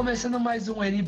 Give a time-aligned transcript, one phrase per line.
[0.00, 1.02] Começando mais um N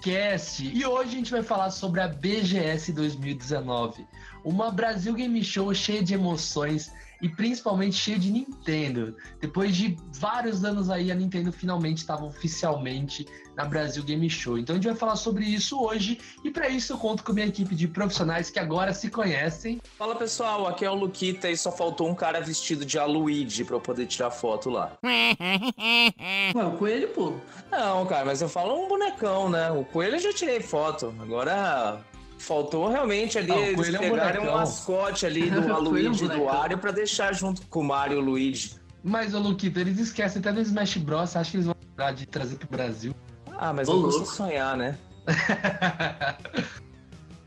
[0.00, 0.66] Cast.
[0.66, 4.06] E hoje a gente vai falar sobre a BGS 2019,
[4.42, 6.90] uma Brasil Game Show cheia de emoções
[7.22, 9.16] e principalmente cheia de Nintendo.
[9.40, 13.24] Depois de vários anos aí, a Nintendo finalmente estava oficialmente
[13.56, 14.58] na Brasil Game Show.
[14.58, 17.46] Então a gente vai falar sobre isso hoje e para isso eu conto com minha
[17.46, 19.80] equipe de profissionais que agora se conhecem.
[19.96, 23.76] Fala pessoal, aqui é o Luquita e só faltou um cara vestido de Aluigi pra
[23.76, 24.92] eu poder tirar foto lá.
[25.04, 27.34] Ué, o coelho, pô.
[27.70, 29.70] Não, cara, mas eu falo um bonecão, né?
[29.70, 31.14] O coelho eu já tirei foto.
[31.20, 32.02] Agora
[32.42, 36.08] faltou realmente ali Ah, o eles coelho é um pegarem um mascote ali do coelho
[36.08, 36.44] é um do.
[36.44, 38.76] Wario pra deixar junto com o Mario e o Luigi.
[39.04, 41.34] Mas, ô Luquito, eles esquecem até do Smash Bros.
[41.34, 43.14] Acho que eles vão lembrar de trazer pro Brasil.
[43.58, 44.96] Ah, mas Ô, eu custa sonhar, né?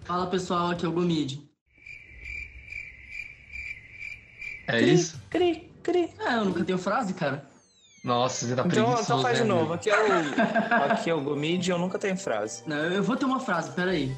[0.03, 1.41] Fala pessoal, aqui é o Gomid.
[4.67, 5.19] é isso?
[5.29, 6.09] Cri, cri.
[6.19, 7.45] Ah, eu nunca tenho frase, cara.
[8.03, 9.61] Nossa, você tá Então, preguiçoso, então faz de né, novo.
[9.61, 9.73] amigo?
[9.73, 12.61] Aqui é o, aqui é o Gomid e eu nunca tenho frase.
[12.67, 14.15] Não, eu vou ter uma frase, peraí.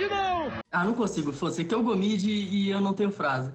[0.00, 0.50] Hoje não!
[0.72, 1.30] Ah, não consigo.
[1.30, 3.52] Você que é o Gomid e eu não tenho frase.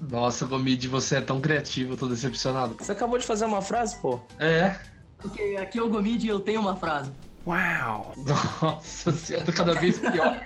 [0.00, 2.76] Nossa, Gomid, você é tão criativo, eu tô decepcionado.
[2.78, 4.20] Você acabou de fazer uma frase, pô?
[4.38, 4.78] É.
[5.18, 7.10] Porque aqui é o Gomid e eu tenho uma frase.
[7.44, 8.12] Wow!
[8.60, 10.44] Nossa senhora, cada vez pior.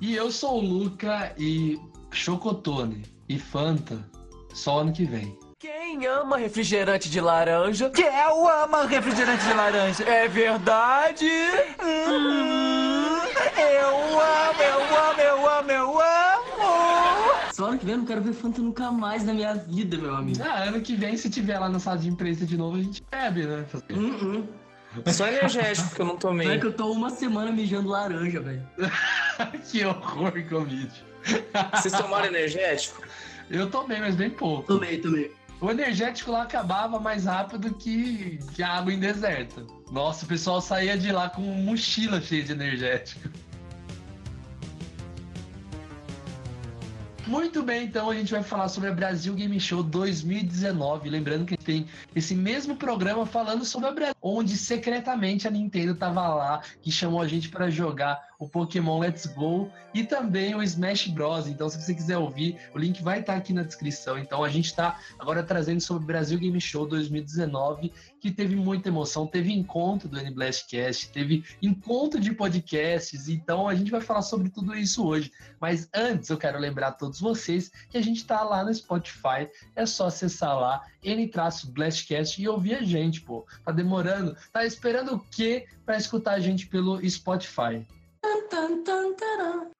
[0.00, 1.78] e eu sou o Luca e
[2.12, 3.98] Chocotone e Fanta
[4.54, 5.38] só ano que vem.
[5.58, 7.90] Quem ama refrigerante de laranja?
[7.96, 10.04] Eu amo refrigerante de laranja.
[10.04, 11.24] É verdade?
[11.82, 13.16] Hum,
[13.56, 17.52] eu amo, eu amo, eu amo, eu amo.
[17.54, 20.14] Só ano que vem eu não quero ver Fanta nunca mais na minha vida, meu
[20.14, 20.42] amigo.
[20.44, 23.02] Ah, ano que vem, se tiver lá na sala de imprensa de novo, a gente
[23.10, 23.64] bebe, né?
[23.92, 24.46] Hum, hum.
[25.10, 26.60] Só energético que eu não Não é tomei.
[26.60, 28.62] que eu tô uma semana mijando laranja, velho.
[29.70, 30.92] que horror, Gomid.
[31.72, 33.00] Vocês tomaram energético?
[33.50, 34.66] Eu tomei, mas bem pouco.
[34.66, 35.32] Tomei, tomei.
[35.60, 39.66] O energético lá acabava mais rápido que, que a água em deserto.
[39.90, 43.30] Nossa, o pessoal saía de lá com mochila cheia de energético.
[47.26, 51.10] Muito bem, então a gente vai falar sobre a Brasil Game Show 2019.
[51.10, 56.28] Lembrando que tem esse mesmo programa falando sobre a Brasil, onde secretamente a Nintendo tava
[56.28, 61.08] lá, que chamou a gente para jogar o Pokémon Let's Go e também o Smash
[61.08, 61.46] Bros.
[61.46, 64.18] Então, se você quiser ouvir, o link vai estar aqui na descrição.
[64.18, 68.88] Então, a gente está agora trazendo sobre o Brasil Game Show 2019, que teve muita
[68.88, 69.26] emoção.
[69.26, 73.28] Teve encontro do N-Blastcast, teve encontro de podcasts.
[73.28, 75.32] Então, a gente vai falar sobre tudo isso hoje.
[75.60, 79.48] Mas antes, eu quero lembrar a todos vocês que a gente está lá no Spotify.
[79.74, 83.46] É só acessar lá, N-Blastcast e ouvir a gente, pô.
[83.64, 84.36] Tá demorando?
[84.52, 87.86] Tá esperando o quê para escutar a gente pelo Spotify?
[88.50, 88.82] Tan,
[89.14, 89.70] taran.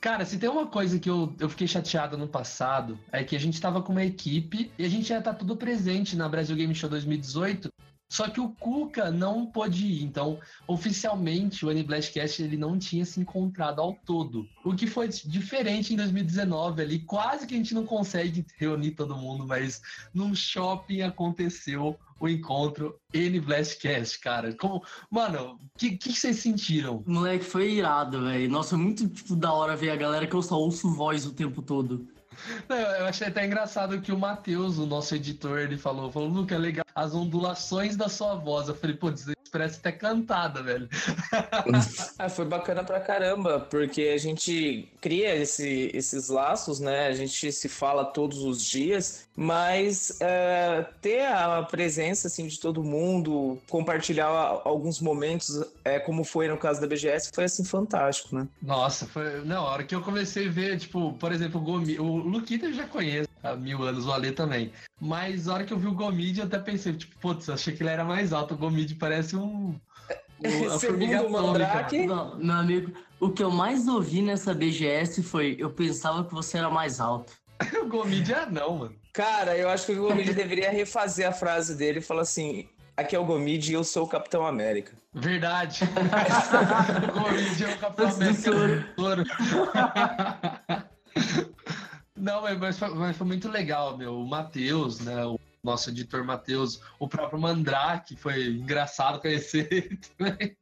[0.00, 3.38] Cara, se tem uma coisa que eu, eu fiquei chateado no passado, é que a
[3.38, 6.74] gente tava com uma equipe e a gente já tá tudo presente na Brasil Game
[6.74, 7.69] Show 2018.
[8.10, 13.20] Só que o Cuca não pôde ir, então oficialmente o N-Blastcast ele não tinha se
[13.20, 14.48] encontrado ao todo.
[14.64, 19.16] O que foi diferente em 2019 ali, quase que a gente não consegue reunir todo
[19.16, 19.80] mundo, mas
[20.12, 24.54] num shopping aconteceu o encontro N-Blastcast, cara.
[24.54, 27.04] Como, mano, o que, que vocês sentiram?
[27.06, 28.50] Moleque, foi irado, velho.
[28.50, 31.32] Nossa, foi muito tipo, da hora ver a galera que eu só ouço voz o
[31.32, 32.06] tempo todo.
[32.68, 36.54] Não, eu achei até engraçado que o Matheus, o nosso editor, ele falou, falou, Luca,
[36.54, 38.68] é legal as ondulações da sua voz.
[38.68, 39.12] Eu falei, pô,
[39.52, 40.88] parece até cantada, velho.
[42.18, 47.06] Ah, foi bacana pra caramba, porque a gente cria esse- esses laços, né?
[47.06, 52.82] A gente se fala todos os dias, mas é, ter a presença assim, de todo
[52.82, 54.26] mundo, compartilhar
[54.64, 58.46] alguns momentos, é, como foi no caso da BGS, foi assim fantástico, né?
[58.62, 59.40] Nossa, foi.
[59.44, 61.98] Não, a hora que eu comecei a ver, tipo, por exemplo, o Gomi...
[61.98, 64.72] o Luquita eu já conheço há mil anos, o Ale também.
[65.00, 67.74] Mas a hora que eu vi o Gomid, eu até pensei, tipo, putz, eu achei
[67.74, 68.54] que ele era mais alto.
[68.54, 69.78] O Gomid parece um.
[70.38, 75.22] o- a Segundo formiga Mandrake, Não, meu amigo, o que eu mais ouvi nessa BGS
[75.22, 77.32] foi: eu pensava que você era mais alto.
[77.82, 78.94] o Gomid é anão, mano.
[79.12, 82.68] cara, eu acho que o Gomide deveria refazer a frase dele e falar assim.
[82.96, 84.92] aqui é o Gomid e eu sou o Capitão América.
[85.12, 85.80] Verdade.
[85.84, 88.50] o Gomid é o Capitão América.
[92.20, 94.20] Não, mas foi, mas foi muito legal, meu.
[94.20, 95.24] O Matheus, né?
[95.24, 100.56] O nosso editor Matheus, o próprio Mandrake, foi engraçado conhecer ele também.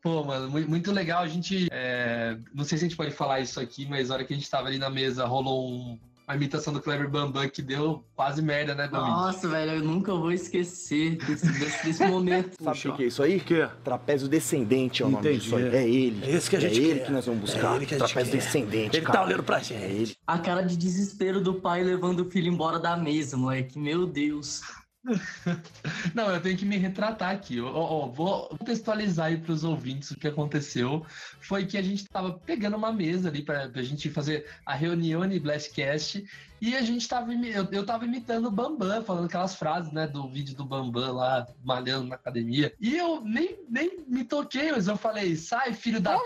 [0.00, 1.22] Pô, mano, muito legal.
[1.22, 1.68] A gente.
[1.70, 2.38] É...
[2.54, 4.48] Não sei se a gente pode falar isso aqui, mas na hora que a gente
[4.48, 8.74] tava ali na mesa, rolou um, uma imitação do Clever Bambam que deu quase merda,
[8.74, 9.06] né, Domingo?
[9.10, 12.56] Nossa, velho, eu nunca vou esquecer desse, desse, desse momento.
[12.62, 13.38] Sabe o que é isso aí?
[13.38, 13.68] Que?
[13.84, 15.68] Trapézio descendente é o nome disso aí.
[15.74, 16.24] É ele.
[16.24, 17.06] É esse que a gente É ele quer.
[17.06, 17.72] que nós vamos buscar.
[17.72, 18.38] É ele que a gente Trapézio quer.
[18.44, 19.18] descendente, Ele cara.
[19.20, 19.82] tá olhando pra É gente.
[19.84, 20.16] ele.
[20.26, 23.78] A cara de desespero do pai levando o filho embora da mesa, moleque.
[23.78, 24.62] Meu Deus.
[26.14, 27.60] Não, eu tenho que me retratar aqui.
[27.60, 31.04] Ó, ó, vou contextualizar aí para os ouvintes o que aconteceu.
[31.40, 35.26] Foi que a gente tava pegando uma mesa ali para a gente fazer a reunião
[35.26, 36.24] de Blastcast
[36.60, 40.06] e a gente tava imi- eu, eu tava imitando o Bambam, falando aquelas frases, né,
[40.06, 42.74] do vídeo do Bambam lá malhando na academia.
[42.80, 46.18] E eu nem, nem me toquei, mas eu falei: "Sai, filho da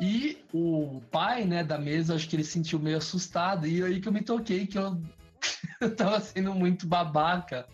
[0.00, 3.66] e o pai, né, da mesa, acho que ele se sentiu meio assustado.
[3.66, 5.02] E aí que eu me toquei que eu,
[5.82, 7.66] eu tava sendo muito babaca.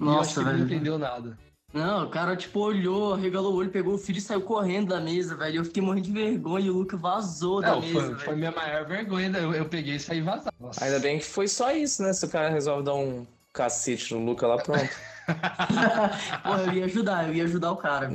[0.00, 0.64] e eu acho Nossa, que ele não velho.
[0.74, 1.38] entendeu nada.
[1.72, 5.00] Não, o cara, tipo, olhou, regalou o olho, pegou o filho e saiu correndo da
[5.00, 5.56] mesa, velho.
[5.56, 8.18] Eu fiquei morrendo de vergonha e o Luca vazou da Não, mesa, foi, velho.
[8.20, 9.28] foi minha maior vergonha.
[9.36, 10.54] Eu, eu peguei e saí vazado.
[10.60, 10.84] Nossa.
[10.84, 12.12] Ainda bem que foi só isso, né?
[12.12, 14.88] Se o cara resolve dar um cacete no Luca lá, pronto.
[16.44, 18.08] Porra, eu ia ajudar, eu ia ajudar o cara.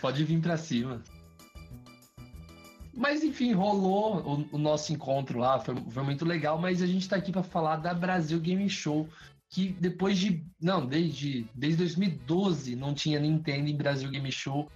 [0.00, 1.02] Pode vir pra cima.
[2.96, 7.06] Mas enfim, rolou o, o nosso encontro lá, foi, foi muito legal, mas a gente
[7.06, 9.06] tá aqui pra falar da Brasil Game Show,
[9.50, 10.42] que depois de.
[10.60, 14.70] Não, desde, desde 2012 não tinha Nintendo em Brasil Game Show.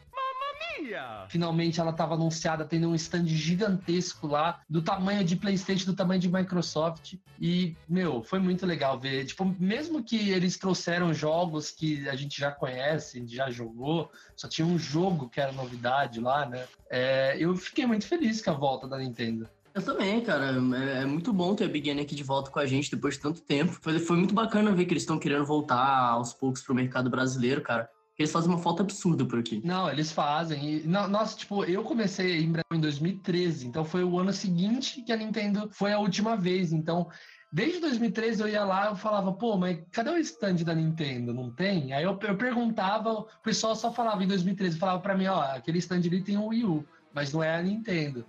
[1.29, 6.21] Finalmente ela estava anunciada tendo um stand gigantesco lá, do tamanho de PlayStation, do tamanho
[6.21, 7.15] de Microsoft.
[7.41, 9.25] E, meu, foi muito legal ver.
[9.25, 14.67] Tipo, mesmo que eles trouxeram jogos que a gente já conhece, já jogou, só tinha
[14.67, 16.65] um jogo que era novidade lá, né?
[16.91, 19.49] É, eu fiquei muito feliz com a volta da Nintendo.
[19.73, 20.57] Eu também, cara.
[20.77, 23.15] É, é muito bom ter a Big N aqui de volta com a gente depois
[23.15, 23.73] de tanto tempo.
[23.81, 27.61] Foi, foi muito bacana ver que eles estão querendo voltar aos poucos pro mercado brasileiro,
[27.63, 27.89] cara.
[28.20, 29.62] Eles fazem uma falta absurda por aqui.
[29.64, 30.75] Não, eles fazem.
[30.75, 35.00] E, não, nossa, tipo, eu comecei em Brasil em 2013, então foi o ano seguinte
[35.00, 36.70] que a Nintendo foi a última vez.
[36.70, 37.08] Então,
[37.50, 41.32] desde 2013 eu ia lá eu falava, pô, mas cadê o stand da Nintendo?
[41.32, 41.94] Não tem?
[41.94, 45.78] Aí eu, eu perguntava, o pessoal só falava em 2013, falava pra mim, ó, aquele
[45.78, 46.84] stand ali tem um Wii U,
[47.14, 48.26] mas não é a Nintendo.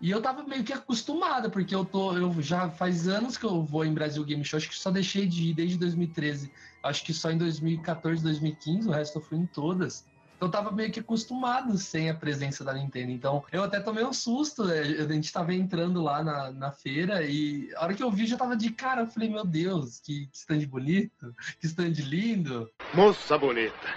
[0.00, 2.16] E eu tava meio que acostumada, porque eu tô.
[2.16, 5.26] Eu já faz anos que eu vou em Brasil Game Show, acho que só deixei
[5.26, 6.50] de ir desde 2013.
[6.82, 10.06] Acho que só em 2014, 2015, o resto eu fui em todas.
[10.40, 13.12] Então eu tava meio que acostumado sem a presença da Nintendo.
[13.12, 14.64] Então eu até tomei um susto.
[14.64, 14.80] né?
[14.80, 18.38] A gente tava entrando lá na, na feira e a hora que eu vi já
[18.38, 19.02] tava de cara.
[19.02, 22.70] Eu falei, meu Deus, que, que stand bonito, que stand lindo.
[22.94, 23.94] Moça bonita.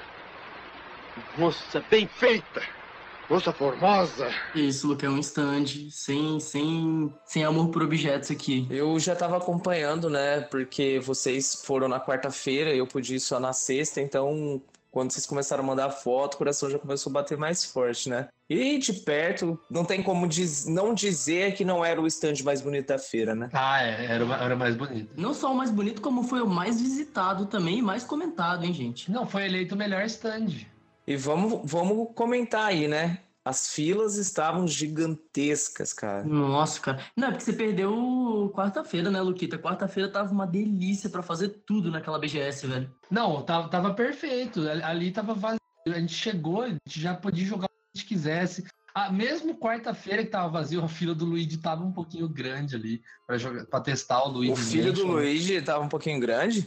[1.38, 2.62] Moça bem feita.
[3.30, 4.30] Moça formosa.
[4.54, 8.68] Isso, Luca, é um stand sem, sem, sem amor por objetos aqui.
[8.70, 10.42] Eu já tava acompanhando, né?
[10.42, 14.62] Porque vocês foram na quarta-feira, eu pude ir só na sexta, então
[14.92, 18.28] quando vocês começaram a mandar foto, o coração já começou a bater mais forte, né?
[18.48, 22.62] E de perto, não tem como diz- não dizer que não era o stand mais
[22.62, 23.50] bonito da feira, né?
[23.54, 25.10] Ah, é, era, o- era o mais bonito.
[25.20, 28.74] Não só o mais bonito, como foi o mais visitado também e mais comentado, hein,
[28.74, 29.10] gente?
[29.10, 30.50] Não, foi eleito o melhor stand.
[31.06, 33.20] E vamos, vamos comentar aí, né?
[33.46, 36.24] As filas estavam gigantescas, cara.
[36.24, 37.04] Nossa, cara.
[37.16, 39.58] Não, é porque você perdeu quarta-feira, né, Luquita?
[39.58, 42.90] Quarta-feira tava uma delícia pra fazer tudo naquela BGS, velho.
[43.12, 44.62] Não, tava, tava perfeito.
[44.84, 45.60] Ali- tava vazio.
[45.86, 48.64] A gente chegou, a gente já podia jogar o que a gente quisesse.
[48.96, 53.02] Ah, mesmo quarta-feira que tava vazio, a fila do Luigi tava um pouquinho grande ali
[53.28, 54.54] pra, jogar, pra testar o Luigi.
[54.54, 55.06] O filho do.
[55.06, 56.66] Luigi tava um pouquinho grande?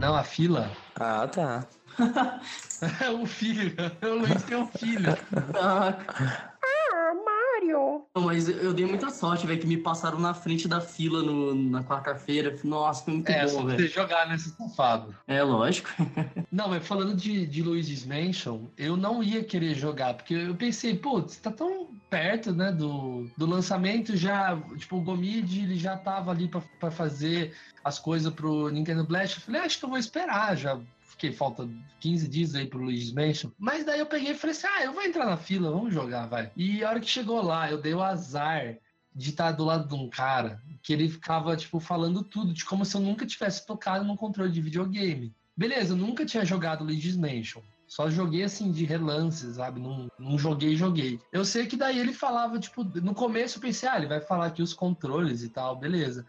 [0.00, 0.72] Não, a fila.
[0.96, 1.66] Ah, tá.
[3.20, 3.74] O filho.
[4.02, 5.16] O Luigi tem um filho.
[5.52, 6.54] Caraca.
[8.14, 11.54] Não, mas eu dei muita sorte, velho, que me passaram na frente da fila no-
[11.54, 12.54] na quarta-feira.
[12.64, 13.92] Nossa, foi muito É, só bom, pra você velho.
[13.94, 15.14] jogar nesse safado.
[15.26, 15.88] É, lógico.
[16.52, 20.96] Não, mas falando de, de Luigi's Mansion, eu não ia querer jogar, porque eu pensei,
[20.96, 26.30] putz, tá tão perto, né, do, do lançamento, já, tipo, o Gomid, ele já tava
[26.30, 27.52] ali pra, pra fazer
[27.84, 30.78] as coisas pro Nintendo Blast, eu falei, "Ah, acho que eu vou esperar, já
[31.16, 31.68] fiquei, falta
[32.00, 34.92] 15 dias aí pro Luigi's Mansion, mas daí eu peguei e falei assim, ah, eu
[34.92, 36.52] vou entrar na fila, vamos jogar, vai.
[36.54, 38.76] E a hora que chegou lá, eu dei o azar
[39.14, 42.84] de estar do lado de um cara que ele ficava, tipo, falando tudo, de como
[42.84, 45.34] se eu nunca tivesse tocado num controle de videogame.
[45.56, 47.62] Beleza, eu nunca tinha jogado Luigi's Mansion.
[47.86, 49.80] Só joguei assim de relance, sabe?
[49.80, 51.20] Não, não joguei, joguei.
[51.32, 54.46] Eu sei que daí ele falava, tipo, no começo eu pensei, ah, ele vai falar
[54.46, 56.26] aqui os controles e tal, beleza.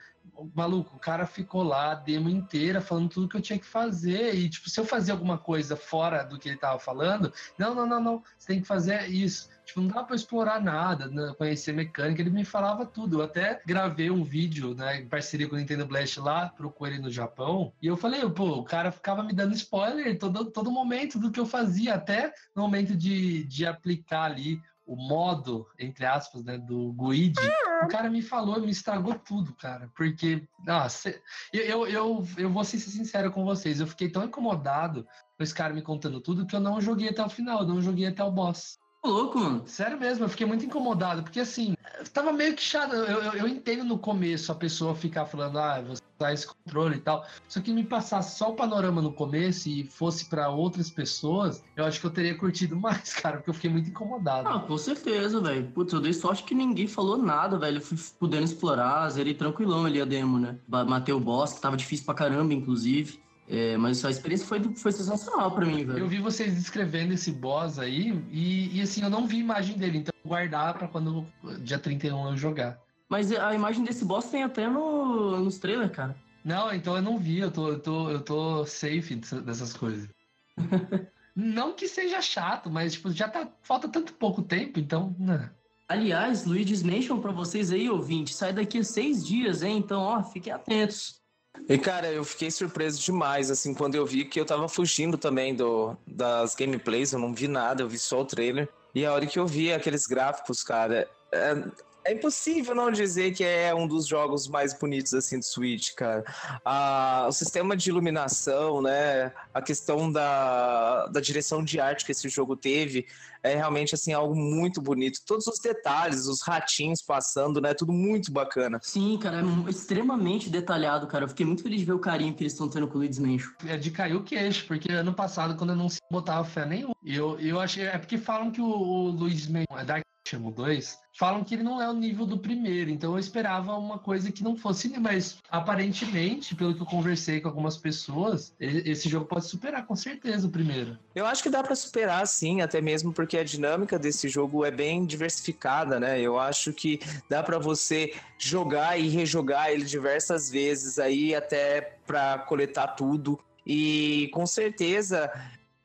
[0.56, 4.36] Maluco, o cara ficou lá a demo inteira falando tudo que eu tinha que fazer.
[4.36, 7.86] E, tipo, se eu fazia alguma coisa fora do que ele tava falando, não, não,
[7.86, 9.50] não, não, você tem que fazer isso.
[9.66, 11.34] Tipo, não dá pra explorar nada, né?
[11.38, 13.20] conhecer mecânica, ele me falava tudo.
[13.20, 17.04] Eu até gravei um vídeo, né, em parceria com o Nintendo Blast lá, procurei ele
[17.04, 21.20] no Japão, e eu falei, pô, o cara ficava me dando spoiler todo, todo momento
[21.20, 26.44] do que eu fazia, até no momento de, de aplicar ali o modo, entre aspas,
[26.46, 27.42] né, do Guide,
[27.84, 29.92] o cara me falou, me estragou tudo, cara.
[29.94, 31.10] Porque, nossa,
[31.52, 35.54] eu, eu, eu, eu vou ser sincero com vocês, eu fiquei tão incomodado com esse
[35.54, 38.24] cara me contando tudo que eu não joguei até o final, eu não joguei até
[38.24, 39.68] o boss louco.
[39.68, 41.76] Sério mesmo, eu fiquei muito incomodado, porque assim,
[42.14, 42.94] tava meio que chato.
[42.94, 46.98] Eu, eu, eu, entendo no começo a pessoa ficar falando, ah, você usar esse controle
[46.98, 47.26] e tal.
[47.48, 51.86] Só que me passasse só o panorama no começo e fosse para outras pessoas, eu
[51.86, 54.50] acho que eu teria curtido mais, cara, porque eu fiquei muito incomodado.
[54.50, 55.72] Ah, com certeza, velho.
[55.72, 57.78] Putz, eu dei sorte que ninguém falou nada, velho.
[57.78, 60.58] Eu fui podendo explorar, zerei tranquilão ali a demo, né?
[60.68, 63.20] Matei o boss, que tava difícil pra caramba, inclusive.
[63.50, 66.00] É, mas a experiência foi, foi sensacional para mim, velho.
[66.00, 70.00] Eu vi vocês descrevendo esse boss aí e, e assim, eu não vi imagem dele,
[70.00, 71.26] então vou guardar para quando
[71.60, 72.78] dia 31 eu jogar.
[73.08, 76.16] Mas a imagem desse boss tem até no, nos trailers, cara.
[76.44, 80.10] Não, então eu não vi, eu tô, eu tô, eu tô safe dessas coisas.
[81.36, 83.50] não que seja chato, mas tipo, já tá.
[83.62, 85.16] Falta tanto pouco tempo, então.
[85.18, 85.50] Né.
[85.88, 89.78] Aliás, Luigi's Mansion pra vocês aí, ouvinte, sai daqui a seis dias, hein?
[89.78, 91.22] Então, ó, fiquem atentos.
[91.70, 95.56] E, cara, eu fiquei surpreso demais, assim, quando eu vi que eu tava fugindo também
[95.56, 98.70] do, das gameplays, eu não vi nada, eu vi só o trailer.
[98.96, 101.64] E a hora que eu vi aqueles gráficos, cara, é,
[102.08, 106.24] é impossível não dizer que é um dos jogos mais bonitos assim do Switch, cara.
[106.64, 109.34] Ah, o sistema de iluminação, né?
[109.54, 113.06] A questão da, da direção de arte que esse jogo teve
[113.44, 115.20] é realmente assim algo muito bonito.
[115.26, 117.74] Todos os detalhes, os ratinhos passando, né?
[117.74, 118.80] Tudo muito bacana.
[118.82, 121.26] Sim, cara, é extremamente detalhado, cara.
[121.26, 123.20] Eu fiquei muito feliz de ver o carinho que eles estão tendo com o Luigi's
[123.20, 123.52] Mansion.
[123.66, 127.38] É de cair o queixo, porque ano passado, quando eu não botava fé nenhuma, eu,
[127.40, 127.84] eu achei.
[127.86, 131.64] É porque falam que o, o Luigi's Mansion é Dark Chamo 2, falam que ele
[131.64, 135.38] não é o nível do primeiro, então eu esperava uma coisa que não fosse, mas
[135.50, 140.52] aparentemente, pelo que eu conversei com algumas pessoas, esse jogo pode superar com certeza o
[140.52, 141.00] primeiro.
[141.16, 144.72] Eu acho que dá para superar sim, até mesmo porque a dinâmica desse jogo é
[144.72, 146.20] bem diversificada, né?
[146.20, 152.40] Eu acho que dá para você jogar e rejogar ele diversas vezes aí até para
[152.40, 153.40] coletar tudo.
[153.66, 155.30] E com certeza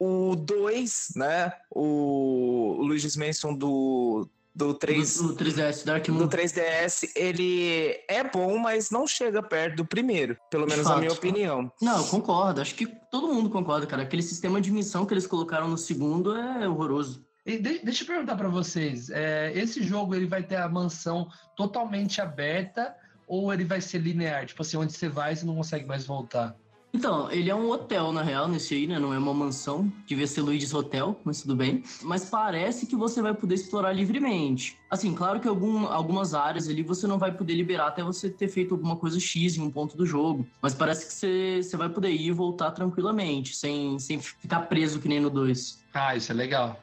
[0.02, 1.52] o 2, né?
[1.70, 6.18] O, Luigi's Mansion do, do 3 do, do 3DS Dark Moon.
[6.18, 11.12] do 3DS, ele é bom, mas não chega perto do primeiro, pelo menos na minha
[11.12, 11.70] opinião.
[11.80, 14.02] Não, eu concordo, acho que todo mundo concorda, cara.
[14.02, 17.24] Aquele sistema de missão que eles colocaram no segundo é horroroso.
[17.46, 21.28] E de, deixa eu perguntar para vocês, é, esse jogo ele vai ter a mansão
[21.56, 22.94] totalmente aberta
[23.26, 26.56] ou ele vai ser linear, tipo assim, onde você vai você não consegue mais voltar?
[26.94, 28.98] Então, ele é um hotel, na real, nesse aí, né?
[28.98, 29.90] Não é uma mansão.
[30.06, 31.82] Devia ser Luigi's Hotel, mas tudo bem.
[32.02, 34.76] Mas parece que você vai poder explorar livremente.
[34.90, 38.48] Assim, claro que algum, algumas áreas ali você não vai poder liberar até você ter
[38.48, 40.46] feito alguma coisa X em um ponto do jogo.
[40.60, 45.00] Mas parece que você, você vai poder ir e voltar tranquilamente, sem, sem ficar preso
[45.00, 45.82] que nem no 2.
[45.94, 46.78] Ah, isso é legal.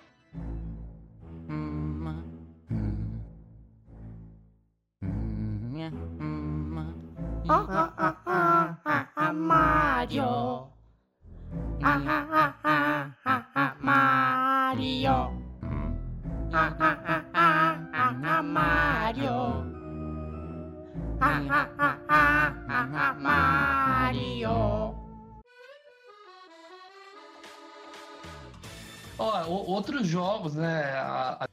[7.52, 10.68] Ah, ah, ah, ah, ah, ah, Mario.
[11.84, 15.20] Ah, ah, ah, ah, ah, ah, Mario.
[16.52, 19.38] Ah, ah, ah, ah, ah, ah, Mario.
[21.22, 24.58] Ah, ah, ah, ah, ah, ah, Mario.
[29.20, 30.96] Ó, outros jogos, né?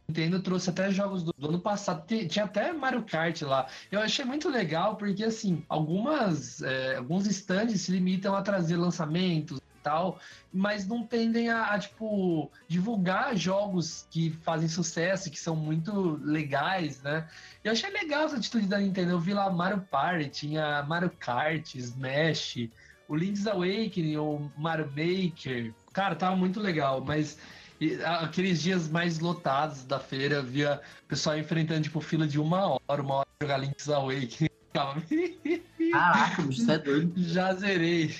[0.08, 2.04] Nintendo trouxe até jogos do, do ano passado.
[2.28, 3.66] Tinha até Mario Kart lá.
[3.90, 9.60] Eu achei muito legal porque, assim, algumas, é, alguns stands se limitam a trazer lançamentos
[9.86, 10.18] tal,
[10.52, 17.00] mas não tendem a, a, tipo, divulgar jogos que fazem sucesso, que são muito legais,
[17.02, 17.28] né?
[17.62, 19.12] Eu achei legal essa atitude da Nintendo.
[19.12, 22.68] Eu vi lá Mario Party, tinha Mario Kart, Smash,
[23.06, 25.72] o Link's Awakening, o Mario Maker.
[25.92, 27.38] Cara, tava muito legal, mas
[27.80, 33.02] e, aqueles dias mais lotados da feira, via pessoal enfrentando, tipo, fila de uma hora,
[33.02, 34.50] uma hora jogar Link's Awakening.
[35.92, 37.12] Caraca, você é doido.
[37.16, 38.14] Já zerei.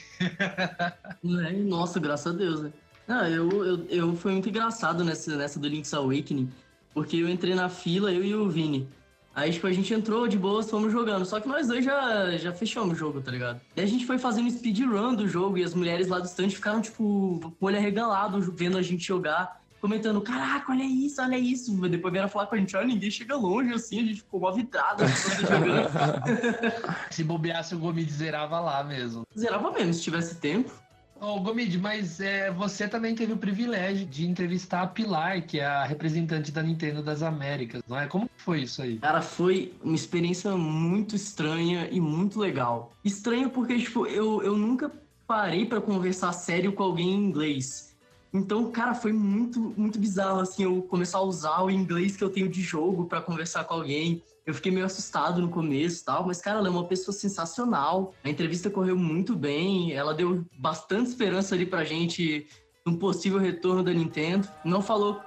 [1.23, 2.73] Nossa, graças a Deus, né?
[3.07, 6.51] Não, eu, eu, eu foi muito engraçado nessa, nessa do Link's Awakening,
[6.93, 8.89] porque eu entrei na fila, eu e o Vini.
[9.37, 11.27] Aí, tipo, a gente entrou de boa, fomos jogando.
[11.27, 13.61] Só que nós dois já, já fechamos o jogo, tá ligado?
[13.77, 16.81] E a gente foi fazendo speedrun do jogo e as mulheres lá do stand ficaram,
[16.81, 19.61] tipo, com o olho arregalado vendo a gente jogar.
[19.79, 21.71] comentando, caraca, olha isso, olha isso.
[21.87, 24.51] Depois vieram falar com a gente, ah, ninguém chega longe assim, a gente ficou mó
[24.53, 25.05] vidrado.
[27.11, 29.27] Se bobeasse, o Gomid zerava lá mesmo.
[29.39, 30.73] Zerava mesmo, se tivesse tempo.
[31.21, 35.65] Ô, Gomid, mas é, você também teve o privilégio de entrevistar a Pilar, que é
[35.65, 38.07] a representante da Nintendo das Américas, não é?
[38.07, 38.99] Como foi isso aí?
[38.99, 42.93] Cara, foi uma experiência muito estranha e muito legal.
[43.03, 44.93] Estranho porque, tipo, eu, eu nunca
[45.27, 47.96] parei para conversar sério com alguém em inglês.
[48.33, 52.31] Então, cara, foi muito, muito bizarro, assim, eu começar a usar o inglês que eu
[52.31, 54.23] tenho de jogo para conversar com alguém.
[54.45, 58.15] Eu fiquei meio assustado no começo tal, mas, cara, ela é uma pessoa sensacional.
[58.23, 62.47] A entrevista correu muito bem, ela deu bastante esperança ali pra gente
[62.85, 64.49] num possível retorno da Nintendo.
[64.65, 65.21] Não falou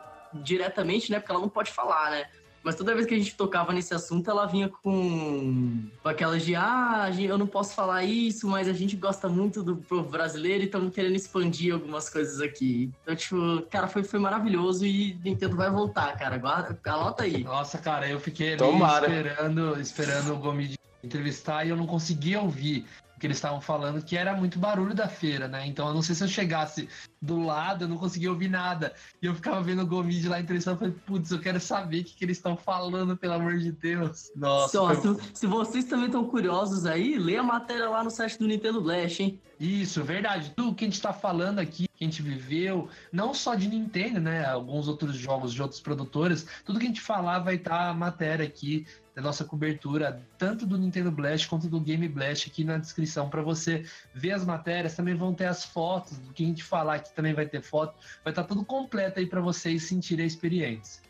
[0.43, 2.25] diretamente, né, porque ela não pode falar, né?
[2.69, 6.55] Mas toda vez que a gente tocava nesse assunto, ela vinha com, com aquelas de
[6.55, 10.65] ah, eu não posso falar isso, mas a gente gosta muito do povo brasileiro e
[10.67, 12.91] estamos querendo expandir algumas coisas aqui.
[13.01, 16.37] Então, tipo, cara, foi, foi maravilhoso e Nintendo vai voltar, cara.
[16.37, 17.43] Guarda, anota aí.
[17.43, 22.85] Nossa, cara, eu fiquei esperando, esperando o Gomi entrevistar e eu não conseguia ouvir
[23.19, 25.67] que eles estavam falando, que era muito barulho da feira, né?
[25.67, 26.87] Então eu não sei se eu chegasse
[27.21, 28.93] do lado, eu não conseguia ouvir nada.
[29.21, 32.03] E eu ficava vendo o Gomid lá entrevistando, eu falei, putz, eu quero saber o
[32.05, 34.31] que, que eles estão falando, pelo amor de Deus.
[34.35, 34.71] Nossa.
[34.77, 38.39] Só, foi- se, se vocês também estão curiosos aí, lê a matéria lá no site
[38.39, 39.39] do Nintendo Blast, hein?
[39.59, 40.53] Isso, verdade.
[40.55, 44.21] Tudo que a gente tá falando aqui, que a gente viveu, não só de Nintendo,
[44.21, 44.45] né?
[44.45, 48.45] Alguns outros jogos de outros produtores, tudo que a gente falar vai estar a matéria
[48.45, 48.87] aqui
[49.19, 53.41] da nossa cobertura, tanto do Nintendo Blast quanto do Game Blast aqui na descrição para
[53.41, 54.95] você ver as matérias.
[54.95, 57.95] Também vão ter as fotos do que a gente falar aqui, também vai ter foto.
[58.23, 61.08] Vai estar tudo completo aí para vocês sentirem a experiência.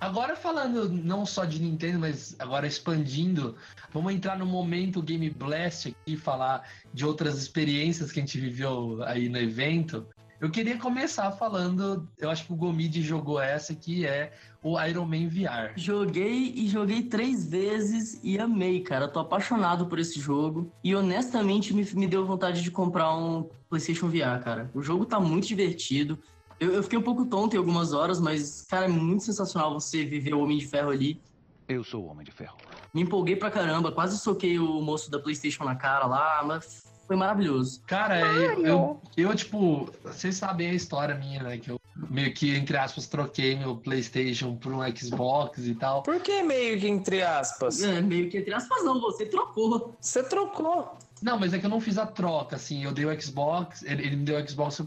[0.00, 3.56] Agora falando não só de Nintendo, mas agora expandindo,
[3.92, 9.02] vamos entrar no momento Game Blast aqui, falar de outras experiências que a gente viveu
[9.02, 10.06] aí no evento.
[10.40, 15.04] Eu queria começar falando, eu acho que o Gomid jogou essa que é o Iron
[15.04, 15.72] Man VR.
[15.74, 19.08] Joguei e joguei três vezes e amei, cara.
[19.08, 20.72] Tô apaixonado por esse jogo.
[20.84, 24.70] E honestamente me, me deu vontade de comprar um PlayStation VR, cara.
[24.72, 26.16] O jogo tá muito divertido.
[26.60, 30.04] Eu, eu fiquei um pouco tonto em algumas horas, mas, cara, é muito sensacional você
[30.04, 31.20] viver o Homem de Ferro ali.
[31.68, 32.56] Eu sou o Homem de Ferro.
[32.92, 37.16] Me empolguei pra caramba, quase soquei o moço da PlayStation na cara lá, mas foi
[37.16, 37.80] maravilhoso.
[37.86, 41.58] Cara, eu, eu, eu, tipo, vocês sabem a história minha, né?
[41.58, 46.02] Que eu meio que, entre aspas, troquei meu PlayStation por um Xbox e tal.
[46.02, 47.82] Por que meio que entre aspas?
[47.82, 49.96] É, meio que entre aspas não, você trocou.
[50.00, 50.96] Você trocou.
[51.22, 52.84] Não, mas é que eu não fiz a troca, assim.
[52.84, 54.86] Eu dei o Xbox, ele, ele me deu o Xbox, eu,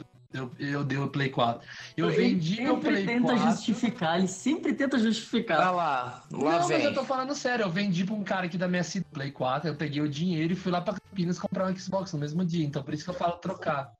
[0.60, 1.67] eu dei o Play 4.
[1.98, 3.50] Eu Ele vendi meu sempre Play tenta 4.
[3.52, 5.58] justificar, ele sempre tenta justificar.
[5.58, 6.84] Tá lá, lá Não, mas vem.
[6.84, 9.70] eu tô falando sério, eu vendi pra um cara aqui da minha cidade Play 4,
[9.70, 12.65] eu peguei o dinheiro e fui lá pra Campinas comprar um Xbox no mesmo dia,
[12.65, 13.91] então por isso que eu falo trocar.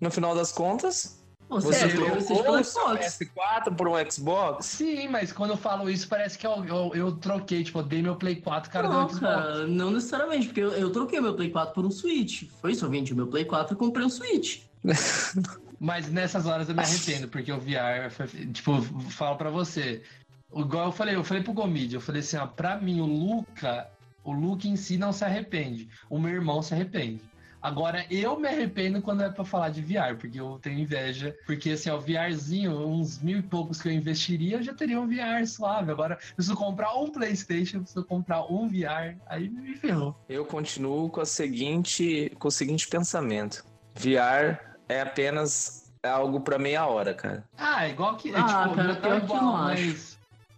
[0.00, 3.18] No final das contas, Você, você trocou o PlayStation trocou pelo o seu Xbox.
[3.18, 4.66] PS4 por um Xbox?
[4.66, 8.02] Sim, mas quando eu falo isso, parece que eu, eu, eu troquei, tipo, eu dei
[8.02, 9.20] meu Play 4, o cara deu Não, Xbox.
[9.20, 12.44] cara, não necessariamente, porque eu, eu troquei meu Play 4 por um Switch.
[12.60, 14.62] Foi isso, eu vendi o meu Play 4 e comprei um Switch.
[15.78, 18.10] Mas nessas horas eu me arrependo, porque o VR,
[18.52, 20.02] tipo, falo pra você.
[20.54, 23.88] Igual eu falei, eu falei pro Gomid, eu falei assim, ó, pra mim o Luca,
[24.24, 25.88] o Luca em si não se arrepende.
[26.08, 27.20] O meu irmão se arrepende.
[27.60, 31.36] Agora, eu me arrependo quando é pra falar de VR, porque eu tenho inveja.
[31.46, 35.00] Porque, assim, ó, o VRzinho, uns mil e poucos que eu investiria, eu já teria
[35.00, 35.90] um VR suave.
[35.90, 40.14] Agora, preciso comprar um PlayStation, preciso comprar um VR, aí me ferrou.
[40.28, 43.64] Eu continuo com, a seguinte, com o seguinte pensamento:
[43.96, 47.44] VR é apenas algo pra meia hora, cara.
[47.56, 48.30] Ah, é igual que.
[48.30, 50.16] é, Ah, tipo, cara, não é igual, não mas.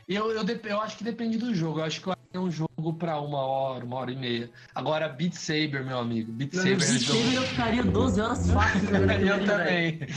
[0.08, 1.80] Eu, eu, eu acho que depende do jogo.
[1.80, 4.50] Eu acho que é um jogo pra uma hora, uma hora e meia.
[4.74, 6.32] Agora, Beat Saber, meu amigo.
[6.32, 7.02] Beat Saber é Beat.
[7.02, 8.88] Saber eu ficaria 12 horas fácil
[9.20, 10.00] Eu também.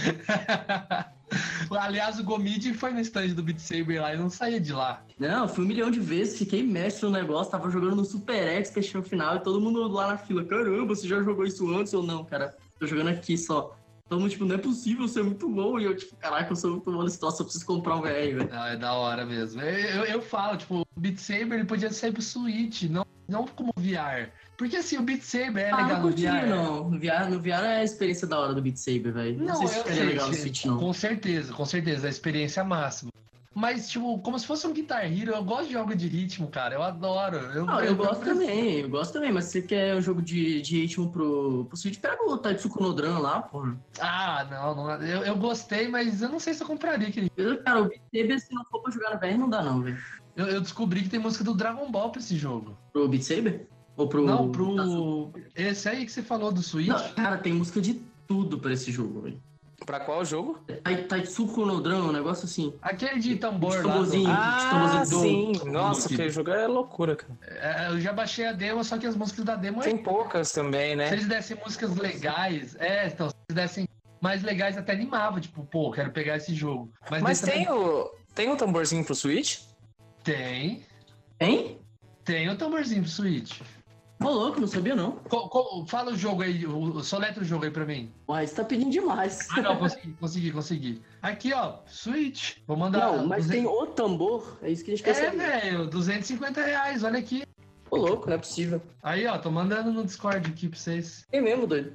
[1.71, 5.01] Aliás, o Gomid foi no stand do Beat Saber lá e não saía de lá.
[5.17, 8.93] Não, fui um milhão de vezes, fiquei mestre no negócio, tava jogando no Super Expert
[8.93, 12.03] no final e todo mundo lá na fila, caramba, você já jogou isso antes ou
[12.03, 12.53] não, cara?
[12.77, 13.77] Tô jogando aqui só.
[14.17, 15.79] Mundo, tipo, não é possível, é muito bom.
[15.79, 18.07] E eu, tipo, caraca, eu sou muito bom nesse troço, eu preciso comprar um VR,
[18.07, 18.49] velho.
[18.49, 19.61] Não, é da hora mesmo.
[19.61, 23.45] Eu, eu, eu falo, tipo, o Beat Saber ele podia sair pro Switch, não, não
[23.47, 24.29] como VR.
[24.57, 26.47] Porque assim, o Beat Saber é Ah, legal não no VR.
[26.47, 26.89] não.
[26.91, 29.43] No VR, no VR é a experiência da hora do Beat Saber, velho.
[29.43, 30.33] Não, sei se ficaria legal no.
[30.35, 30.77] Switch, não.
[30.77, 33.11] Com certeza, com certeza, a experiência máxima.
[33.53, 36.75] Mas, tipo, como se fosse um Guitar Hero, eu gosto de jogo de ritmo, cara.
[36.75, 37.35] Eu adoro.
[37.37, 40.61] Eu, Não, eu gosto também, eu gosto também, mas se você quer um jogo de,
[40.61, 43.77] de ritmo pro, pro Switch, pega o Tatsuko no Dran lá, porra.
[43.99, 47.29] Ah, não, não eu, eu gostei, mas eu não sei se eu compraria aquele.
[47.35, 49.97] Eu, Cara, o Beat se não for pra jogar no VR, não dá não, velho.
[50.35, 52.77] Eu, eu descobri que tem música do Dragon Ball pra esse jogo.
[52.93, 53.67] Pro Beat Saber?
[53.97, 54.25] Ou pro.
[54.25, 55.31] Não, pro.
[55.53, 56.87] Esse aí que você falou do Switch.
[56.87, 59.43] Não, cara, tem música de tudo pra esse jogo, velho.
[59.85, 60.59] Pra qual jogo?
[60.83, 62.73] Tai- Taitsuko no Drum, um negócio assim.
[62.81, 63.93] Aquele de tambor De lá.
[63.93, 64.25] tamborzinho.
[64.25, 65.69] do- Ah, tamborzinho do- sim.
[65.69, 67.37] Nossa, aquele jogo é loucura, cara.
[67.41, 70.51] É, eu já baixei a demo, só que as músicas da demo é Tem poucas
[70.51, 71.11] também, Se né?
[71.11, 73.87] eles dessem músicas legais, é, então, se eles dessem
[74.21, 76.91] mais legais, até animava, tipo, pô, quero pegar esse jogo.
[77.09, 79.59] Mas, Mas tem também- o, tem um tamborzinho pro Switch?
[80.23, 80.85] Tem.
[81.39, 81.79] Hein?
[82.23, 83.59] Tem o tamborzinho pro Switch.
[84.23, 85.13] Ô, louco, não sabia não.
[85.13, 88.11] Co- co- fala o jogo aí, o, o- soletra o jogo aí pra mim.
[88.27, 89.47] Uai, você tá pedindo demais.
[89.51, 91.01] Ah, não, consegui, consegui, consegui.
[91.21, 92.57] Aqui, ó, Switch.
[92.67, 92.99] Vou mandar.
[92.99, 95.37] Não, mas 200 tem o tambor, é isso que a gente quer É, saber.
[95.37, 97.43] velho, 250 reais, olha aqui.
[97.89, 98.81] Ô, louco, não é possível.
[99.01, 101.25] Aí, ó, tô mandando no Discord aqui pra vocês.
[101.31, 101.93] É mesmo, doido.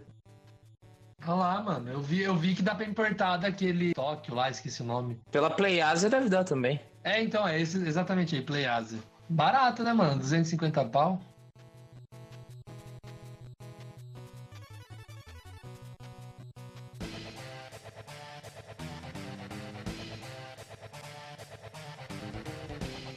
[1.26, 1.90] Olha lá, mano.
[1.90, 5.18] Eu vi, eu vi que dá pra importar daquele Tóquio lá, esqueci o nome.
[5.30, 6.80] Pela PlayAsia deve dar também.
[7.02, 8.98] É, então, é esse exatamente aí, Play Asia.
[9.28, 10.18] Barato, né, mano?
[10.18, 11.20] 250 pau.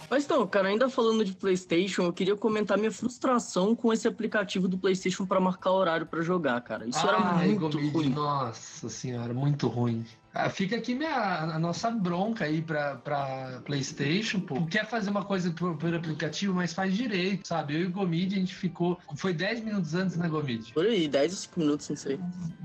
[0.09, 4.67] Mas então, cara, ainda falando de PlayStation, eu queria comentar minha frustração com esse aplicativo
[4.67, 6.87] do PlayStation pra marcar horário pra jogar, cara.
[6.87, 8.09] Isso era Ai, muito Gomide, ruim.
[8.09, 10.05] Nossa senhora, muito ruim.
[10.33, 14.63] Ah, fica aqui minha, a nossa bronca aí pra, pra PlayStation, pô.
[14.67, 17.75] Quer fazer uma coisa por, por aplicativo, mas faz direito, sabe?
[17.75, 18.99] Eu e o Gomide, a gente ficou.
[19.15, 20.71] Foi 10 minutos antes, né, Gomide?
[20.71, 22.19] Por aí, 10 ou 5 minutos, não sei.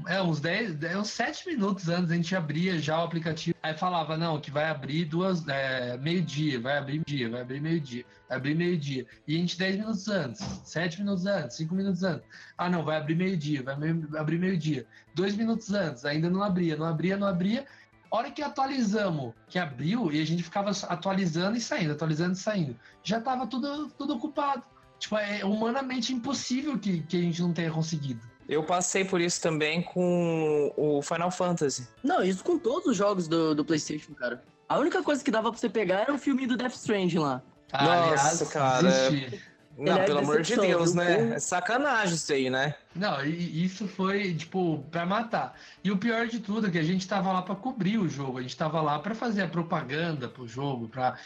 [0.06, 3.53] É, uns 10, é, uns 7 minutos antes a gente abria já o aplicativo.
[3.64, 8.04] Aí falava, não, que vai abrir duas, é, meio-dia, vai abrir meio-dia, vai abrir meio-dia,
[8.28, 9.06] vai abrir meio-dia.
[9.26, 12.28] E a gente 10 minutos antes, 7 minutos antes, 5 minutos antes.
[12.58, 13.74] Ah, não, vai abrir meio-dia, vai
[14.18, 14.86] abrir meio-dia.
[15.14, 17.64] Dois minutos antes, ainda não abria, não abria, não abria.
[18.10, 22.76] Hora que atualizamos, que abriu, e a gente ficava atualizando e saindo, atualizando e saindo.
[23.02, 24.62] Já tava tudo, tudo ocupado.
[24.98, 28.20] Tipo, é humanamente impossível que, que a gente não tenha conseguido.
[28.48, 31.88] Eu passei por isso também com o Final Fantasy.
[32.02, 34.42] Não, isso com todos os jogos do, do PlayStation, cara.
[34.68, 37.42] A única coisa que dava pra você pegar era o filme do Death Stranding lá.
[37.72, 38.82] Nossa, cara.
[38.82, 39.42] desisti.
[39.76, 41.34] Não, Ele é pelo amor de Deus, né?
[41.34, 42.76] É sacanagem isso aí, né?
[42.94, 45.58] Não, e isso foi, tipo, pra matar.
[45.82, 48.38] E o pior de tudo é que a gente tava lá pra cobrir o jogo,
[48.38, 51.18] a gente tava lá pra fazer a propaganda pro jogo, pra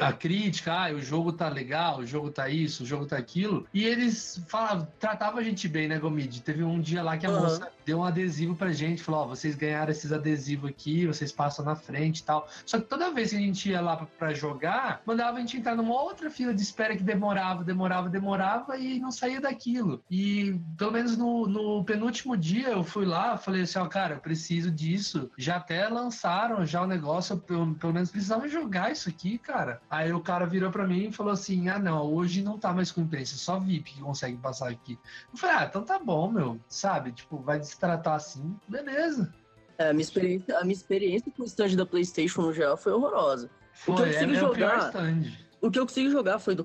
[0.00, 3.66] a crítica, ah, o jogo tá legal, o jogo tá isso, o jogo tá aquilo.
[3.72, 6.42] E eles falavam, tratavam a gente bem, né, Gomide?
[6.42, 7.40] Teve um dia lá que a Aham.
[7.42, 11.64] moça deu um adesivo pra gente, falou, ó, vocês ganharam esses adesivos aqui, vocês passam
[11.64, 12.48] na frente e tal.
[12.64, 15.74] Só que toda vez que a gente ia lá pra jogar, mandava a gente entrar
[15.74, 20.02] numa outra fila de espera que demorava, demorava, demorava e não saía daquilo.
[20.10, 24.20] E pelo menos no, no penúltimo dia eu fui lá, falei assim, ó, cara, eu
[24.20, 25.30] preciso disso.
[25.36, 29.80] Já até lançaram já o negócio, eu, pelo, menos precisava jogar isso aqui, cara.
[29.88, 32.90] Aí o cara virou pra mim e falou assim: ah, não, hoje não tá mais
[32.90, 34.98] com imprensa, só VIP que consegue passar aqui.
[35.32, 37.12] Eu falei, ah, então tá bom, meu, sabe?
[37.12, 39.32] Tipo, vai destratar assim, beleza.
[39.76, 42.92] É, a, minha experiência, a minha experiência com o stand da PlayStation no geral foi
[42.92, 43.50] horrorosa.
[43.82, 44.88] O que eu Foi, é, é o pior jogar.
[44.88, 45.32] stand.
[45.60, 46.64] O que eu consegui jogar foi do.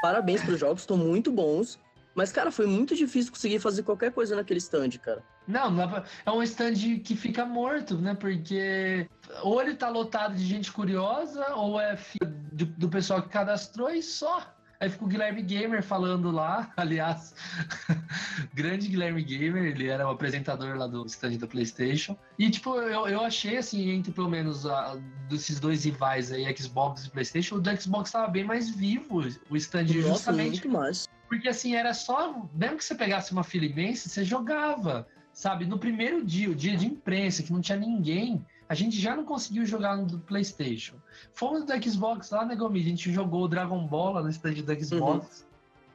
[0.00, 1.78] Parabéns pros jogos, estão muito bons.
[2.14, 5.22] Mas, cara, foi muito difícil conseguir fazer qualquer coisa naquele stand, cara.
[5.46, 5.70] Não,
[6.26, 6.74] é um stand
[7.04, 8.14] que fica morto, né?
[8.14, 9.08] Porque
[9.42, 11.96] ou ele tá lotado de gente curiosa, ou é
[12.52, 14.42] do pessoal que cadastrou e só.
[14.80, 17.34] Aí fica o Guilherme Gamer falando lá, aliás,
[18.54, 22.16] grande Guilherme Gamer, ele era o apresentador lá do stand da PlayStation.
[22.38, 24.96] E, tipo, eu, eu achei, assim, entre pelo menos a,
[25.28, 29.56] desses dois rivais aí, Xbox e PlayStation, o do Xbox tava bem mais vivo, o
[29.56, 31.08] stand Nossa, justamente muito mais.
[31.28, 32.48] porque assim, era só.
[32.54, 35.08] Mesmo que você pegasse uma fila imensa, você jogava.
[35.32, 39.16] Sabe, no primeiro dia, o dia de imprensa, que não tinha ninguém, a gente já
[39.16, 40.94] não conseguiu jogar no do PlayStation.
[41.32, 42.80] Fomos do Xbox lá, né, Gomi?
[42.80, 45.46] A gente jogou o Dragon Ball lá no stand do Xbox.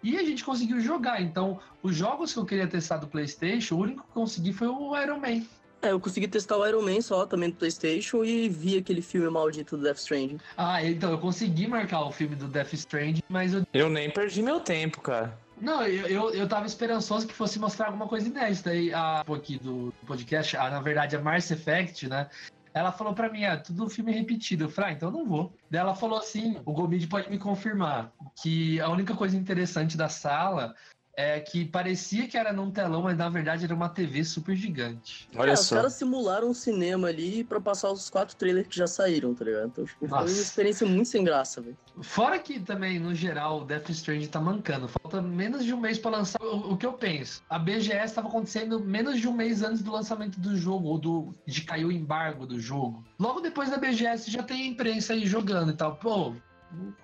[0.01, 1.21] E a gente conseguiu jogar.
[1.21, 4.97] Então, os jogos que eu queria testar do PlayStation, o único que consegui foi o
[4.97, 5.43] Iron Man.
[5.81, 9.29] É, eu consegui testar o Iron Man só também do PlayStation e vi aquele filme
[9.29, 10.39] maldito do Death Stranding.
[10.57, 14.41] Ah, então eu consegui marcar o filme do Death Stranding, mas eu Eu nem perdi
[14.41, 15.37] meu tempo, cara.
[15.59, 18.71] Não, eu, eu, eu tava esperançoso que fosse mostrar alguma coisa inédita.
[18.71, 22.29] Aí a aqui do podcast, a, na verdade, a Mars Effect, né?
[22.73, 24.63] Ela falou pra mim, ah, tudo filme repetido.
[24.65, 25.55] Eu falei, ah, então eu não vou.
[25.69, 30.09] Daí ela falou assim: o Gomide pode me confirmar que a única coisa interessante da
[30.09, 30.75] sala
[31.15, 35.27] é que parecia que era num telão, mas na verdade era uma TV super gigante.
[35.35, 35.75] Olha É, os só.
[35.75, 39.67] caras simularam um cinema ali pra passar os quatro trailers que já saíram, tá ligado?
[39.67, 41.77] Então, tipo, foi uma experiência muito sem graça, velho.
[42.01, 44.87] Fora que também, no geral, o Death Stranding tá mancando.
[44.87, 46.41] Falta menos de um mês pra lançar.
[46.41, 47.43] O, o que eu penso?
[47.47, 51.33] A BGS estava acontecendo menos de um mês antes do lançamento do jogo, ou do,
[51.45, 53.03] de cair o embargo do jogo.
[53.19, 55.95] Logo depois da BGS já tem a imprensa aí jogando e tal.
[55.97, 56.33] Pô,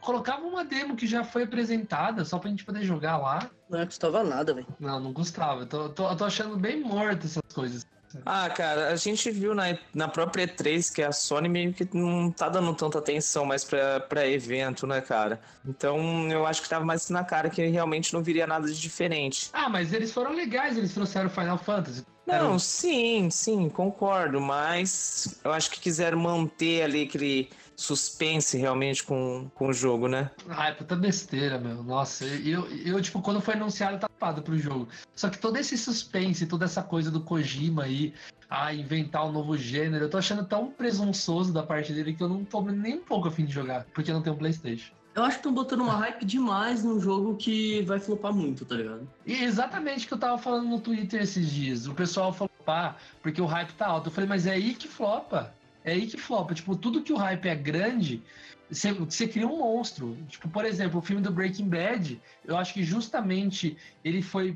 [0.01, 3.49] colocava uma demo que já foi apresentada, só pra gente poder jogar lá.
[3.69, 4.67] Não é custava nada, velho.
[4.79, 5.62] Não, não custava.
[5.62, 7.86] Eu tô, tô, tô achando bem morto essas coisas.
[8.25, 12.32] Ah, cara, a gente viu na, na própria E3 que a Sony meio que não
[12.32, 15.39] tá dando tanta atenção mais pra, pra evento, né, cara?
[15.63, 19.49] Então eu acho que tava mais na cara que realmente não viria nada de diferente.
[19.53, 22.03] Ah, mas eles foram legais, eles trouxeram Final Fantasy.
[22.25, 29.03] Não, Era sim, sim, concordo, mas eu acho que quiseram manter ali aquele suspense realmente
[29.03, 30.29] com, com o jogo, né?
[30.49, 31.81] Ah, é puta besteira, meu.
[31.81, 34.89] Nossa, eu, eu, tipo, quando foi anunciado, eu tava tapado pro jogo.
[35.15, 38.13] Só que todo esse suspense, toda essa coisa do Kojima aí,
[38.49, 42.27] a inventar um novo gênero, eu tô achando tão presunçoso da parte dele que eu
[42.27, 44.93] não tô nem um pouco afim de jogar, porque eu não tenho um Playstation.
[45.15, 48.75] Eu acho que estão botando uma hype demais num jogo que vai flopar muito, tá
[48.75, 49.07] ligado?
[49.25, 51.87] E exatamente o que eu tava falando no Twitter esses dias.
[51.87, 54.09] O pessoal falou, pá, porque o hype tá alto.
[54.09, 55.53] Eu falei, mas é aí que flopa.
[55.89, 56.54] É aí que flopa.
[56.54, 58.21] Tipo, tudo que o hype é grande,
[58.69, 60.15] você, você cria um monstro.
[60.28, 63.75] Tipo, por exemplo, o filme do Breaking Bad, eu acho que justamente
[64.06, 64.56] ele foi,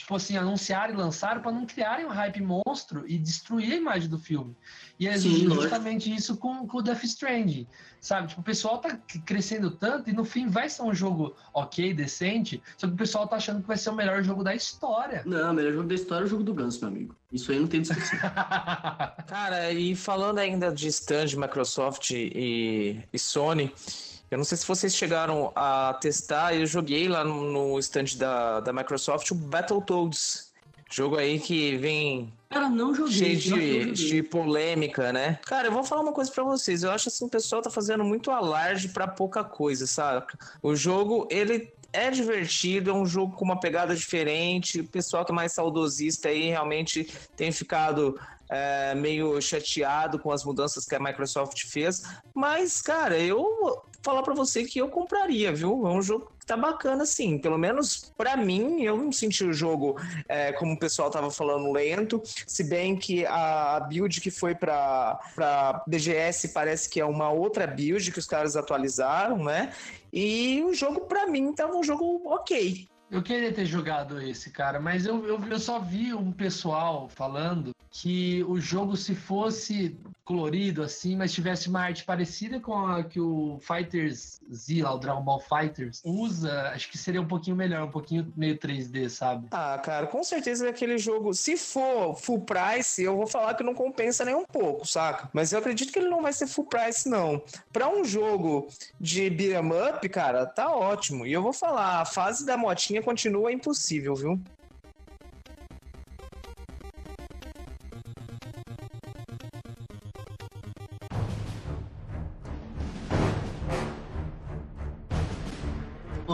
[0.00, 4.08] tipo assim, anunciaram e lançaram para não criarem um hype monstro e destruir a imagem
[4.08, 4.56] do filme.
[4.98, 5.62] E é Sim, lógico.
[5.62, 7.66] justamente isso com, com o Death Stranding,
[8.00, 8.28] sabe?
[8.28, 12.62] Tipo, o pessoal tá crescendo tanto e no fim vai ser um jogo ok, decente,
[12.78, 15.22] só que o pessoal tá achando que vai ser o melhor jogo da história.
[15.26, 17.14] Não, o melhor jogo da história é o jogo do Ganso, meu amigo.
[17.30, 18.18] Isso aí não tem discussão.
[19.28, 23.70] Cara, e falando ainda de stand Microsoft e, e Sony,
[24.30, 28.60] eu não sei se vocês chegaram a testar, eu joguei lá no, no stand da,
[28.60, 30.50] da Microsoft o Battletoads.
[30.92, 33.12] Jogo aí que vem Cara, não joguei.
[33.12, 33.92] cheio de, joguei.
[33.92, 35.38] de polêmica, né?
[35.46, 36.82] Cara, eu vou falar uma coisa pra vocês.
[36.82, 40.26] Eu acho assim, o pessoal tá fazendo muito alarde pra pouca coisa, sabe?
[40.60, 44.80] O jogo, ele é divertido, é um jogo com uma pegada diferente.
[44.80, 48.18] O pessoal que é mais saudosista aí realmente tem ficado
[48.50, 52.02] é, meio chateado com as mudanças que a Microsoft fez.
[52.34, 55.86] Mas, cara, eu falar pra você que eu compraria, viu?
[55.86, 57.38] É um jogo que tá bacana, assim.
[57.38, 59.96] Pelo menos pra mim, eu não senti o jogo
[60.28, 62.20] é, como o pessoal tava falando, lento.
[62.46, 67.66] Se bem que a build que foi pra, pra BGS parece que é uma outra
[67.66, 69.72] build que os caras atualizaram, né?
[70.12, 72.88] E o jogo, pra mim, tava um jogo ok.
[73.10, 77.72] Eu queria ter jogado esse, cara, mas eu, eu, eu só vi um pessoal falando
[77.90, 83.18] que o jogo, se fosse colorido assim, mas tivesse uma arte parecida com a que
[83.20, 87.82] o Fighters Z, lá, o Dragon Ball Fighters, usa, acho que seria um pouquinho melhor,
[87.82, 89.48] um pouquinho meio 3D, sabe?
[89.50, 91.34] Ah, cara, com certeza é aquele jogo.
[91.34, 95.28] Se for full price, eu vou falar que não compensa nem um pouco, saca?
[95.32, 97.42] Mas eu acredito que ele não vai ser full price, não.
[97.72, 98.68] Pra um jogo
[99.00, 101.26] de beat'em up, cara, tá ótimo.
[101.26, 104.40] E eu vou falar, a fase da motinha continua impossível, viu?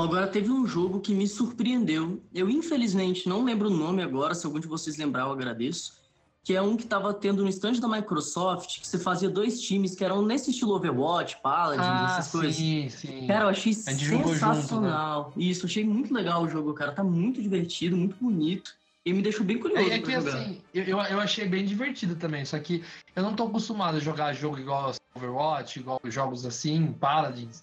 [0.06, 2.20] Agora teve um jogo que me surpreendeu.
[2.34, 4.34] Eu, infelizmente, não lembro o nome agora.
[4.34, 5.94] Se algum de vocês lembrar, eu agradeço.
[6.42, 9.96] Que é um que tava tendo no stand da Microsoft, que você fazia dois times
[9.96, 12.54] que eram nesse estilo Overwatch, Paladins, Ah, essas coisas.
[12.54, 13.26] sim, sim.
[13.26, 14.54] Cara, eu achei jogou junto, né?
[14.54, 15.32] sensacional.
[15.36, 16.92] Isso, achei muito legal o jogo, cara.
[16.92, 18.74] Tá muito divertido, muito bonito.
[19.04, 22.16] E me deixou bem curioso É, é que assim, eu, eu eu achei bem divertido
[22.16, 22.82] também, só que
[23.14, 27.62] eu não tô acostumado a jogar jogo igual Overwatch, igual jogos assim, Paladins.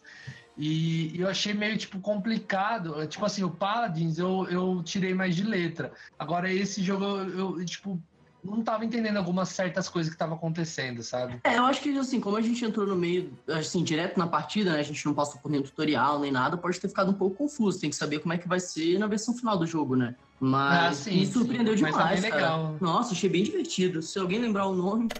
[0.55, 3.05] E eu achei meio, tipo, complicado.
[3.07, 5.91] Tipo assim, o Paladins eu, eu tirei mais de letra.
[6.17, 8.01] Agora, esse jogo eu, eu, tipo,
[8.43, 11.39] não tava entendendo algumas certas coisas que estavam acontecendo, sabe?
[11.43, 14.73] É, eu acho que assim, como a gente entrou no meio, assim, direto na partida,
[14.73, 14.79] né?
[14.79, 17.79] A gente não passou por nenhum tutorial nem nada, pode ter ficado um pouco confuso.
[17.79, 20.15] Tem que saber como é que vai ser na versão final do jogo, né?
[20.39, 21.31] Mas Ah, sim, me sim.
[21.31, 22.43] surpreendeu Mas tá demais, bem cara.
[22.43, 22.77] legal.
[22.81, 24.01] Nossa, achei bem divertido.
[24.01, 25.11] Se alguém lembrar o nome.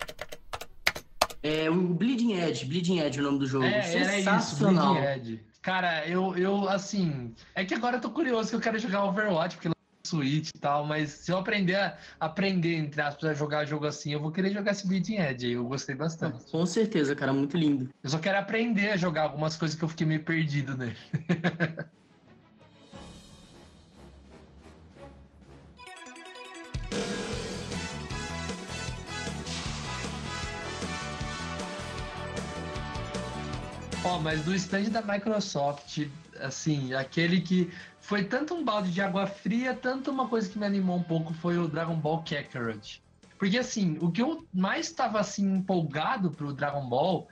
[1.44, 3.66] É o Bleeding Edge, Bleeding Edge é o nome do jogo.
[3.66, 4.94] É, era isso, Sensacional.
[4.94, 5.44] Bleeding Edge.
[5.62, 7.34] Cara, eu, eu, assim.
[7.54, 9.74] É que agora eu tô curioso que eu quero jogar Overwatch, porque
[10.06, 14.12] Switch e tal, mas se eu aprender a aprender, entre aspas, a jogar jogo assim,
[14.12, 15.54] eu vou querer jogar esse Bleeding Edge aí.
[15.54, 16.44] Eu gostei bastante.
[16.52, 17.90] Com certeza, cara, muito lindo.
[18.04, 20.98] Eu só quero aprender a jogar algumas coisas que eu fiquei meio perdido nele.
[34.06, 36.08] Ó, mas do stand da Microsoft,
[36.42, 40.66] assim, aquele que foi tanto um balde de água fria, tanto uma coisa que me
[40.66, 43.02] animou um pouco foi o Dragon Ball Kakarot.
[43.40, 47.28] Porque assim, o que eu mais estava assim empolgado pro Dragon Ball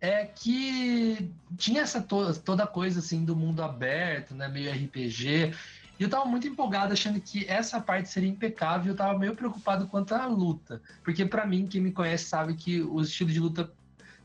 [0.00, 5.54] é que tinha essa to toda coisa assim do mundo aberto, né, meio RPG.
[5.98, 9.88] E eu tava muito empolgado achando que essa parte seria impecável, eu tava meio preocupado
[9.88, 13.72] quanto à luta, porque pra mim quem me conhece sabe que o estilo de luta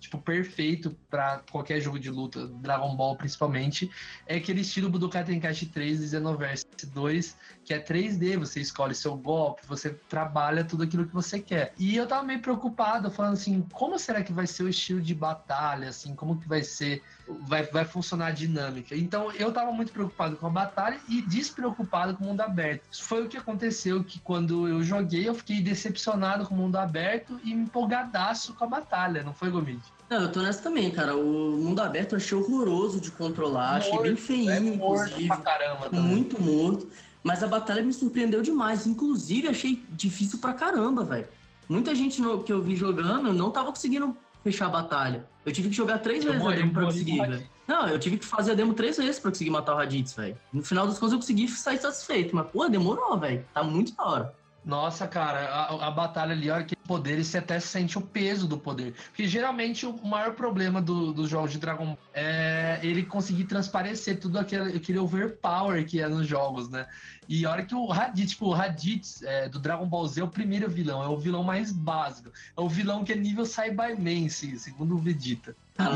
[0.03, 3.89] tipo, perfeito para qualquer jogo de luta, Dragon Ball principalmente,
[4.27, 9.15] é aquele estilo Budokai Tenkaichi 3 e Xenoverse 2, que é 3D, você escolhe seu
[9.15, 11.73] golpe, você trabalha tudo aquilo que você quer.
[11.77, 15.13] E eu tava meio preocupado, falando assim, como será que vai ser o estilo de
[15.13, 17.01] batalha, assim, como que vai ser,
[17.47, 18.95] vai, vai funcionar a dinâmica.
[18.95, 22.83] Então eu tava muito preocupado com a batalha e despreocupado com o mundo aberto.
[22.91, 26.75] Isso foi o que aconteceu, que quando eu joguei, eu fiquei decepcionado com o mundo
[26.75, 29.81] aberto e empolgadaço com a batalha, não foi, Gomid?
[30.09, 31.15] Não, eu tô nessa também, cara.
[31.15, 35.27] O mundo aberto eu achei horroroso de controlar, morto, achei bem feinho, é morto inclusive.
[35.27, 36.01] Pra caramba também.
[36.01, 36.87] Muito morto.
[37.23, 38.85] Mas a batalha me surpreendeu demais.
[38.85, 41.27] Inclusive, achei difícil pra caramba, velho.
[41.69, 45.25] Muita gente no, que eu vi jogando não tava conseguindo fechar a batalha.
[45.45, 47.47] Eu tive que jogar três eu vezes morri, a demo pra conseguir, velho.
[47.65, 50.37] Não, eu tive que fazer a demo três vezes pra conseguir matar o Raditz, velho.
[50.51, 52.35] No final das contas eu consegui sair satisfeito.
[52.35, 53.45] Mas, pô, demorou, velho.
[53.53, 54.35] Tá muito da hora.
[54.65, 58.47] Nossa, cara, a, a, batalha ali, a hora que poderes, você até sente o peso
[58.47, 58.93] do poder.
[59.07, 64.19] Porque geralmente o maior problema dos do jogos de Dragon Ball é ele conseguir transparecer
[64.19, 66.87] tudo aquele, aquele overpower que é nos jogos, né?
[67.27, 70.23] E a hora que o Raditz, tipo, o Raditz é, do Dragon Ball Z é
[70.23, 72.31] o primeiro vilão, é o vilão mais básico.
[72.55, 75.55] É o vilão que é nível Cyberman, segundo o Vegeta.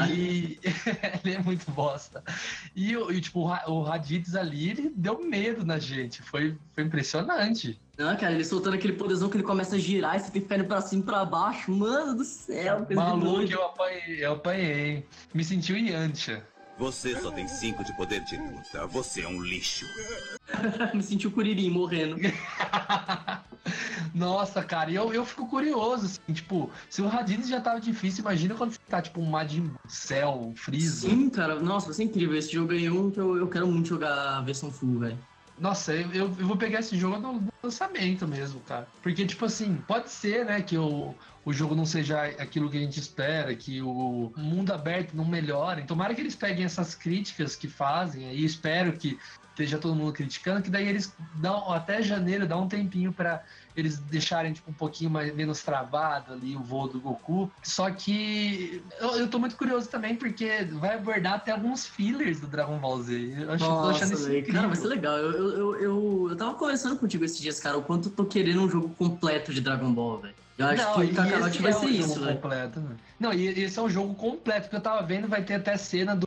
[0.09, 0.59] E
[1.23, 2.23] ele é muito bosta.
[2.75, 6.21] E, e tipo, o Raditz ali, ele deu medo na gente.
[6.21, 7.79] Foi, foi impressionante.
[7.97, 10.47] Não, cara, ele soltando aquele poderzão que ele começa a girar e você tem que
[10.47, 11.71] ficar indo pra cima e pra baixo.
[11.71, 15.05] Mano do céu, coisa Maluco, eu apanhei, eu apanhei.
[15.33, 16.45] Me senti o Yantia.
[16.77, 18.85] Você só tem 5 de poder de luta.
[18.85, 19.87] Você é um lixo.
[20.93, 22.17] Me senti o Curirim morrendo.
[24.13, 28.53] Nossa, cara, eu, eu fico curioso, assim, tipo, se o Raditz já tava difícil, imagina
[28.53, 31.09] quando você tá, tipo, um Majin Cell, um Freeza.
[31.09, 32.37] Sim, cara, nossa, vai ser incrível.
[32.37, 35.17] Esse jogo aí é um que eu, eu quero muito jogar a versão full, velho.
[35.59, 38.87] Nossa, eu, eu, vou pegar esse jogo no lançamento mesmo, cara.
[39.01, 42.81] Porque, tipo assim, pode ser, né, que o, o jogo não seja aquilo que a
[42.81, 45.83] gente espera, que o mundo aberto não melhore.
[45.83, 48.45] Tomara que eles peguem essas críticas que fazem aí.
[48.45, 49.17] Espero que
[49.57, 53.43] esteja todo mundo criticando, que daí eles dão até janeiro, dá um tempinho para
[53.75, 57.51] eles deixarem tipo, um pouquinho mais, menos travado ali o voo do Goku.
[57.63, 62.47] Só que eu, eu tô muito curioso também, porque vai abordar até alguns fillers do
[62.47, 63.35] Dragon Ball Z.
[63.39, 64.53] Eu acho, Nossa, tô achando isso incrível.
[64.53, 65.17] Cara, vai ser legal.
[65.17, 68.61] Eu, eu, eu, eu, tava conversando contigo esses dias, cara, o quanto eu tô querendo
[68.61, 70.35] um jogo completo de Dragon Ball, velho.
[70.57, 72.47] Eu acho não, que o Kakarot vai é ser um isso, velho.
[72.47, 72.71] Né?
[73.19, 76.15] Não, e esse é um jogo completo, porque eu tava vendo, vai ter até cena
[76.15, 76.26] do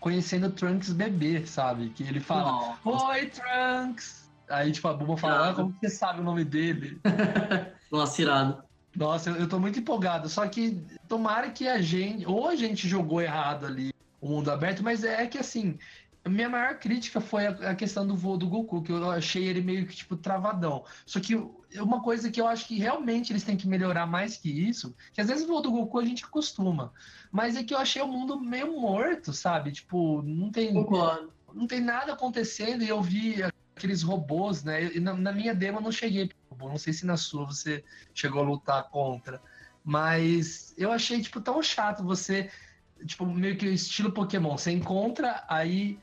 [0.00, 1.90] conhecendo Trunks bebê, sabe?
[1.90, 4.30] Que ele fala, Oi, Trunks!
[4.48, 7.00] Aí, tipo, a Buma fala, ah, como você sabe o nome dele?
[7.90, 8.62] Nossa, irado.
[8.94, 10.28] Nossa, eu, eu tô muito empolgado.
[10.28, 12.26] Só que tomara que a gente.
[12.26, 15.78] Ou a gente jogou errado ali o mundo aberto, mas é que assim.
[16.28, 19.60] Minha maior crítica foi a, a questão do voo do Goku, que eu achei ele
[19.60, 20.84] meio que, tipo, travadão.
[21.04, 21.34] Só que
[21.80, 25.20] uma coisa que eu acho que realmente eles têm que melhorar mais que isso, que
[25.20, 26.92] às vezes o voo do Goku a gente acostuma,
[27.30, 29.72] mas é que eu achei o mundo meio morto, sabe?
[29.72, 30.72] Tipo, não tem.
[30.72, 31.32] Concordo.
[31.54, 33.42] Não tem nada acontecendo e eu vi
[33.76, 34.90] aqueles robôs, né?
[35.00, 38.46] Na, na, minha demo eu não cheguei não sei se na sua você chegou a
[38.46, 39.42] lutar contra,
[39.84, 42.50] mas eu achei tipo tão chato você
[43.04, 45.98] tipo meio que estilo Pokémon, você encontra aí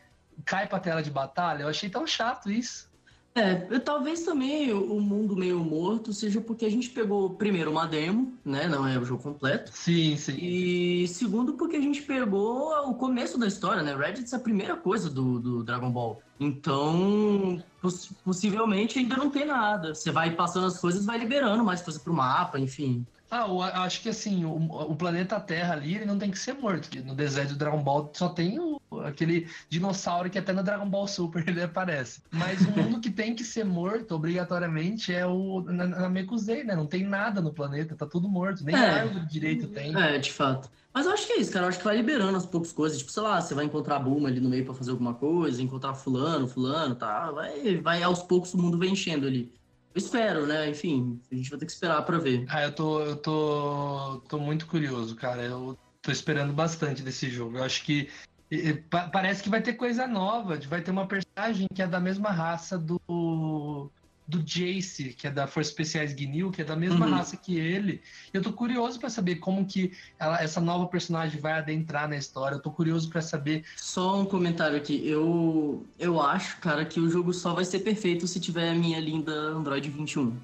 [0.45, 1.63] cai pra tela de batalha.
[1.63, 2.88] Eu achei tão chato isso.
[3.36, 8.34] É, talvez também o mundo meio morto seja porque a gente pegou, primeiro, uma demo,
[8.44, 8.68] né?
[8.68, 9.72] Não é o jogo completo.
[9.74, 10.38] Sim, sim.
[10.38, 13.96] E segundo, porque a gente pegou o começo da história, né?
[13.96, 16.22] Reddit é a primeira coisa do, do Dragon Ball.
[16.39, 19.94] Então, poss possivelmente ainda não tem nada.
[19.94, 23.06] Você vai passando as coisas, vai liberando mais coisa pro mapa, enfim.
[23.32, 26.54] Ah, eu acho que assim, o, o, planeta Terra ali, ele não tem que ser
[26.54, 26.89] morto.
[27.04, 31.08] No desenho do Dragon Ball só tem o, aquele dinossauro que até no Dragon Ball
[31.08, 32.24] Super ele aparece.
[32.32, 36.76] Mas o mundo que tem que ser morto, obrigatoriamente, é o na, na Mekuzei, né?
[36.76, 38.63] Não tem nada no planeta, tá tudo morto.
[38.63, 38.80] Nem é.
[38.80, 39.96] árvore direito tem.
[39.96, 40.70] É, de fato.
[40.92, 41.65] Mas eu acho que é isso, cara.
[41.65, 42.98] Eu acho que vai liberando as poucas coisas.
[42.98, 45.62] Tipo, sei lá, você vai encontrar a Buma ali no meio pra fazer alguma coisa,
[45.62, 47.30] encontrar fulano, fulano, tá?
[47.32, 49.54] Vai, vai aos poucos o mundo vem enchendo ali.
[49.95, 50.69] Espero, né?
[50.69, 52.45] Enfim, a gente vai ter que esperar para ver.
[52.49, 55.41] Ah, eu tô, eu tô, tô muito curioso, cara.
[55.41, 57.58] Eu tô esperando bastante desse jogo.
[57.58, 58.10] Eu acho que
[58.52, 58.73] e,
[59.12, 60.58] parece que vai ter coisa nova.
[60.67, 63.91] Vai ter uma personagem que é da mesma raça do
[64.30, 67.12] do Jace, que é da Força Especiais Guinil, que é da mesma uhum.
[67.13, 68.02] raça que ele.
[68.32, 72.56] Eu tô curioso para saber como que ela, essa nova personagem vai adentrar na história.
[72.56, 73.65] Eu tô curioso para saber.
[73.75, 75.02] Só um comentário aqui.
[75.08, 79.00] Eu, eu acho, cara, que o jogo só vai ser perfeito se tiver a minha
[79.00, 80.38] linda Android 21.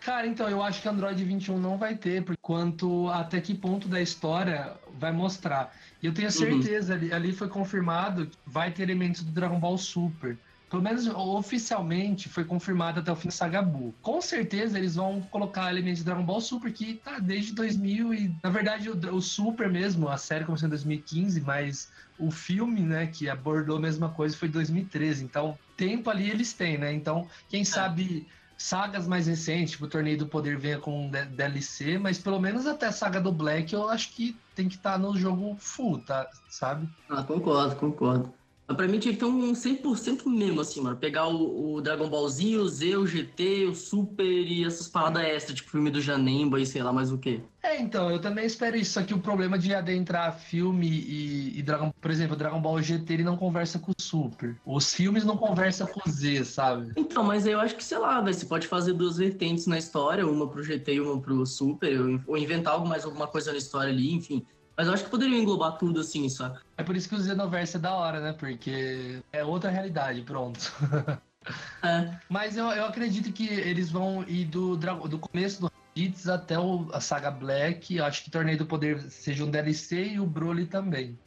[0.00, 3.86] Cara, então, eu acho que Android 21 não vai ter, por quanto até que ponto
[3.88, 5.72] da história vai mostrar.
[6.02, 6.32] E eu tenho uhum.
[6.32, 6.98] certeza, uhum.
[6.98, 10.36] ali, ali foi confirmado que vai ter elementos do Dragon Ball Super.
[10.68, 13.94] Pelo menos oficialmente, foi confirmado até o fim do Saga Buu.
[14.02, 18.34] Com certeza eles vão colocar elementos de Dragon Ball Super que tá desde 2000 e,
[18.42, 23.06] na verdade, o, o Super mesmo, a série começou em 2015, mas o filme, né,
[23.06, 25.24] que abordou a mesma coisa foi 2013.
[25.24, 26.92] Então, tempo ali eles têm, né?
[26.92, 28.26] Então, quem sabe
[28.58, 32.86] sagas mais recentes, tipo o Torneio do Poder venha com DLC, mas pelo menos até
[32.86, 36.28] a saga do Black eu acho que tem que estar tá no jogo full, tá?
[36.50, 36.88] Sabe?
[37.08, 38.34] Ah, concordo, concordo.
[38.68, 40.94] Mas pra mim tinha que ter um 100% mesmo, assim, mano.
[40.94, 45.22] Pegar o, o, Dragon Ball Z, o Z, o GT, o Super e essas paradas
[45.22, 47.40] extras, tipo filme do Janemba e sei lá mais o quê.
[47.62, 48.92] É, então, eu também espero isso.
[48.92, 51.90] Só que o problema de adentrar filme e, e Dragon...
[51.98, 54.54] Por exemplo, o Dragon Ball GT, ele não conversa com o Super.
[54.66, 56.92] Os filmes não conversam com o Z, sabe?
[56.94, 60.46] Então, mas eu acho que, sei lá, você pode fazer duas vertentes na história, uma
[60.46, 64.12] pro GT e uma pro Super, ou inventar algo mais alguma coisa na história ali,
[64.12, 64.44] enfim.
[64.78, 66.60] Mas eu acho que poderia englobar tudo assim, sabe?
[66.76, 68.32] É por isso que o Xenoverse é da hora, né?
[68.32, 70.72] Porque é outra realidade, pronto.
[71.82, 72.16] é.
[72.28, 76.88] Mas eu, eu acredito que eles vão ir do, do começo do Hits até o,
[76.92, 77.96] a saga Black.
[77.96, 81.18] Eu acho que Torneio do Poder seja um DLC e o Broly também.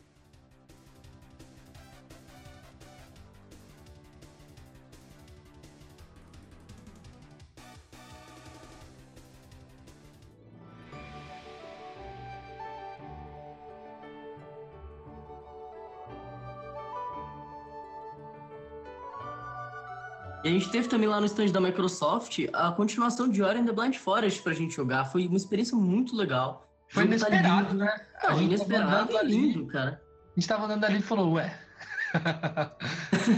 [20.43, 23.65] E a gente teve também lá no stand da Microsoft a continuação de Ori and
[23.65, 25.05] the Blind Forest pra gente jogar.
[25.05, 26.67] Foi uma experiência muito legal.
[26.89, 28.01] Foi tá inesperado, tá né?
[28.23, 30.01] Não, a gente inesperado e lindo, ali, cara.
[30.35, 31.57] A gente tava andando ali e falou, ué,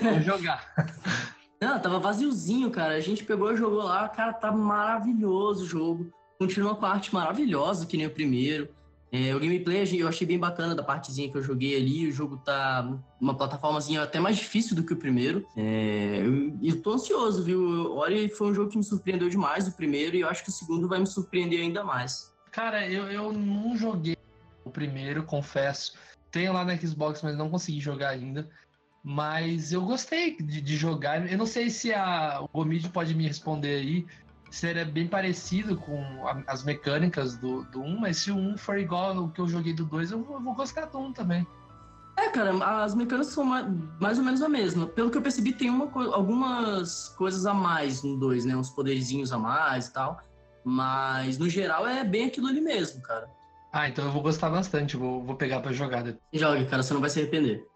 [0.01, 0.73] vamos jogar.
[1.61, 2.95] Não, tava vaziozinho, cara.
[2.95, 6.11] A gente pegou e jogou lá, cara, tá maravilhoso o jogo.
[6.37, 8.67] Continua com a arte maravilhosa, que nem o primeiro.
[9.13, 12.07] É, o gameplay eu achei bem bacana da partezinha que eu joguei ali.
[12.07, 15.45] O jogo tá uma plataformazinha até mais difícil do que o primeiro.
[15.55, 17.95] É, eu, eu tô ansioso, viu?
[17.95, 20.51] Ori foi um jogo que me surpreendeu demais, o primeiro, e eu acho que o
[20.51, 22.33] segundo vai me surpreender ainda mais.
[22.51, 24.17] Cara, eu, eu não joguei
[24.65, 25.93] o primeiro, confesso.
[26.31, 28.49] Tenho lá na Xbox, mas não consegui jogar ainda.
[29.03, 31.31] Mas eu gostei de, de jogar.
[31.31, 34.05] Eu não sei se a, o Gomid pode me responder aí
[34.53, 38.77] seria bem parecido com a, as mecânicas do, do 1, mas se o 1 for
[38.77, 41.47] igual ao que eu joguei do 2, eu, eu vou gostar do 1 também.
[42.15, 44.85] É, cara, as mecânicas são mais, ou menos a mesma.
[44.85, 48.55] Pelo que eu percebi, tem uma, algumas coisas a mais no 2, né?
[48.55, 50.19] Uns poderzinhos a mais e tal.
[50.63, 53.27] Mas, no geral, é bem aquilo ali mesmo, cara.
[53.71, 54.95] Ah, então eu vou gostar bastante.
[54.95, 56.05] Vou, vou pegar pra jogar.
[56.31, 57.67] Jogue, cara, você não vai se arrepender.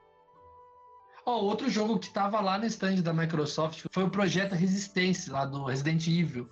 [1.26, 5.34] Ó, oh, outro jogo que tava lá no stand da Microsoft foi o Projeto Resistência,
[5.34, 6.48] lá do Resident Evil.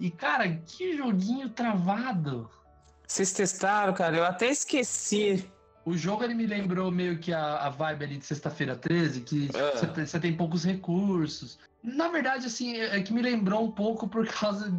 [0.00, 2.50] E, cara, que joguinho travado.
[3.06, 4.16] Vocês testaram, cara?
[4.16, 5.46] Eu até esqueci.
[5.84, 9.50] O jogo ele me lembrou meio que a, a vibe ali de sexta-feira 13, que
[9.54, 10.06] é.
[10.06, 11.58] você tem poucos recursos.
[11.82, 14.72] Na verdade, assim, é, é que me lembrou um pouco por causa,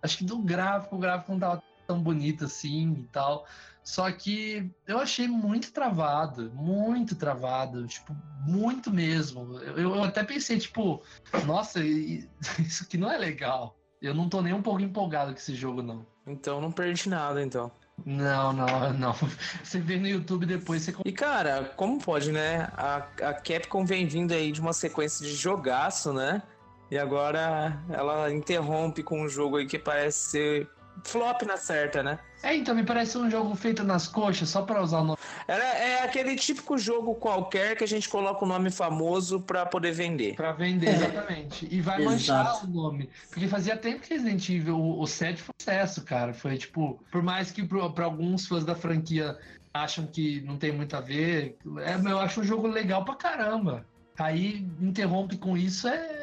[0.00, 0.94] acho que do gráfico.
[0.94, 3.46] O gráfico não tava tão bonito assim e tal.
[3.82, 9.58] Só que eu achei muito travado, muito travado, tipo, muito mesmo.
[9.58, 11.02] Eu, eu até pensei, tipo,
[11.46, 11.80] nossa,
[12.60, 13.76] isso aqui não é legal.
[14.02, 16.04] Eu não tô nem um pouco empolgado com esse jogo, não.
[16.26, 17.70] Então não perdi nada, então.
[18.04, 19.14] Não, não, não.
[19.62, 20.94] Você vê no YouTube depois você.
[21.04, 22.68] E cara, como pode, né?
[22.76, 26.42] A, a Capcom vem vindo aí de uma sequência de jogaço, né?
[26.90, 30.70] E agora ela interrompe com um jogo aí que parece ser
[31.04, 32.18] flop na certa, né?
[32.42, 35.18] É, então me parece um jogo feito nas coxas, só para usar o nome.
[35.46, 39.92] Era, é aquele típico jogo qualquer que a gente coloca o nome famoso para poder
[39.92, 40.34] vender.
[40.34, 40.94] Para vender, é.
[40.94, 41.68] exatamente.
[41.70, 43.08] E vai manchar o nome.
[43.30, 46.34] Porque fazia tempo que Resident Evil, o, o 7 foi sucesso, cara.
[46.34, 49.38] Foi tipo, por mais que para alguns fãs da franquia
[49.72, 53.86] acham que não tem muito a ver, é, eu acho um jogo legal pra caramba.
[54.18, 56.22] Aí interrompe com isso, é.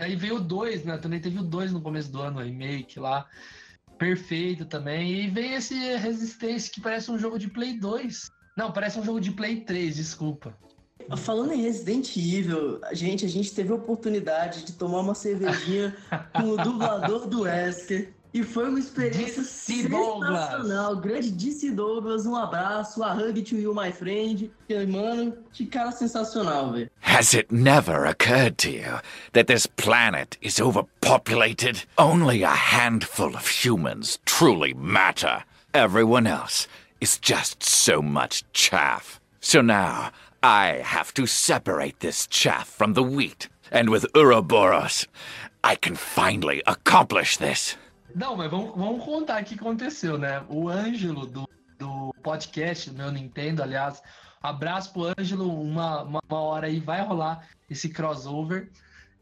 [0.00, 0.96] Aí veio o 2, né?
[0.96, 3.26] Também teve o 2 no começo do ano, remake lá
[4.00, 5.12] perfeito também.
[5.12, 8.30] E vem esse Resistência que parece um jogo de Play 2.
[8.56, 10.56] Não, parece um jogo de Play 3, desculpa.
[11.18, 15.94] Falando em Resident Evil, gente, a gente teve a oportunidade de tomar uma cervejinha
[16.34, 18.14] com o dublador do Wesker.
[18.32, 20.20] E foi uma experiência DC sensacional.
[20.20, 21.00] Douglas.
[21.00, 24.50] Grande DC Douglas, um abraço, a hug to you, my friend.
[24.68, 26.88] E, mano, que cara sensacional, velho.
[27.00, 29.00] Has it never occurred to you
[29.32, 31.84] that this planet is overpopulated?
[31.98, 35.44] Only a handful of humans truly matter.
[35.74, 36.68] Everyone else
[37.00, 39.20] is just so much chaff.
[39.40, 40.12] So now,
[40.42, 43.48] I have to separate this chaff from the wheat.
[43.72, 45.06] And with Uroboros,
[45.64, 47.76] I can finally accomplish this.
[48.14, 50.44] Não, mas vamos, vamos contar o que aconteceu, né?
[50.48, 51.48] O Ângelo do,
[51.78, 54.02] do podcast, do meu Nintendo, aliás,
[54.42, 58.70] abraço pro Ângelo, uma, uma, uma hora aí vai rolar esse crossover.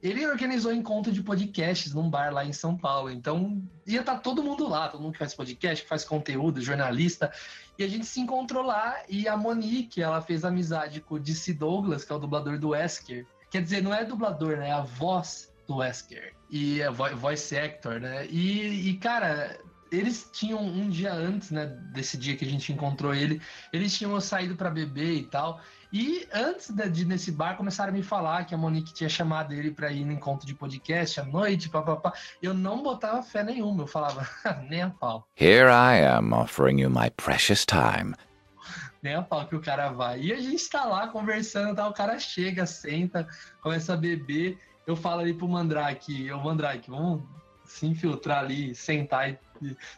[0.02, 3.10] ele organizou encontro de podcasts num bar lá em São Paulo.
[3.10, 6.60] Então, ia estar tá todo mundo lá, todo mundo que faz podcast, que faz conteúdo,
[6.60, 7.32] jornalista.
[7.78, 11.54] E a gente se encontrou lá e a Monique, ela fez amizade com o DC
[11.54, 13.26] Douglas, que é o dublador do Wesker.
[13.50, 14.68] Quer dizer, não é dublador, né?
[14.68, 16.34] É a voz do Wesker.
[16.50, 18.26] E é voice actor, né?
[18.28, 19.60] E, e, cara,
[19.92, 23.40] eles tinham um dia antes, né, desse dia que a gente encontrou ele,
[23.72, 25.60] eles tinham saído para beber e tal.
[25.92, 29.54] E antes de, de nesse bar começaram a me falar que a Monique tinha chamado
[29.54, 32.12] ele para ir no encontro de podcast à noite, papapá.
[32.42, 34.28] Eu não botava fé nenhuma, eu falava,
[34.68, 35.26] nem a pau.
[35.38, 38.14] Here I am offering you my precious time.
[39.00, 40.20] Nem a pau que o cara vai.
[40.20, 41.86] E a gente tá lá conversando, tá?
[41.86, 43.28] o cara chega, senta,
[43.62, 44.58] começa a beber.
[44.88, 47.22] Eu falo ali pro Mandrake, ô Mandrake, vamos
[47.66, 49.38] se infiltrar ali, sentar e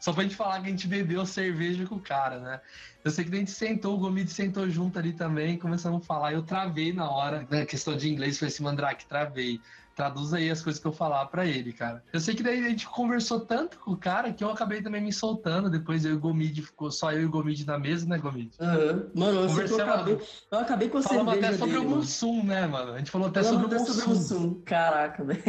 [0.00, 2.60] só pra gente falar que a gente bebeu cerveja com o cara, né?
[3.04, 6.32] Eu sei que a gente sentou, o Gomide sentou junto ali também, começamos a falar.
[6.32, 7.64] Eu travei na hora, né?
[7.64, 9.60] Questão de inglês, foi esse Mandrake, travei
[10.00, 12.02] traduz aí as coisas que eu falar para ele, cara.
[12.10, 15.02] Eu sei que daí a gente conversou tanto com o cara que eu acabei também
[15.02, 15.68] me soltando.
[15.68, 18.50] Depois eu e o Gomid, ficou só eu e o Gomid na mesa, né, Gomid?
[18.58, 19.10] Uhum.
[19.14, 20.18] Mano, eu, eu, acabei,
[20.50, 22.94] eu acabei com a Falamos até sobre dele, o Mussum, né, mano?
[22.94, 24.62] A gente falou até sobre, até sobre o Mussum.
[24.64, 25.42] Caraca, velho.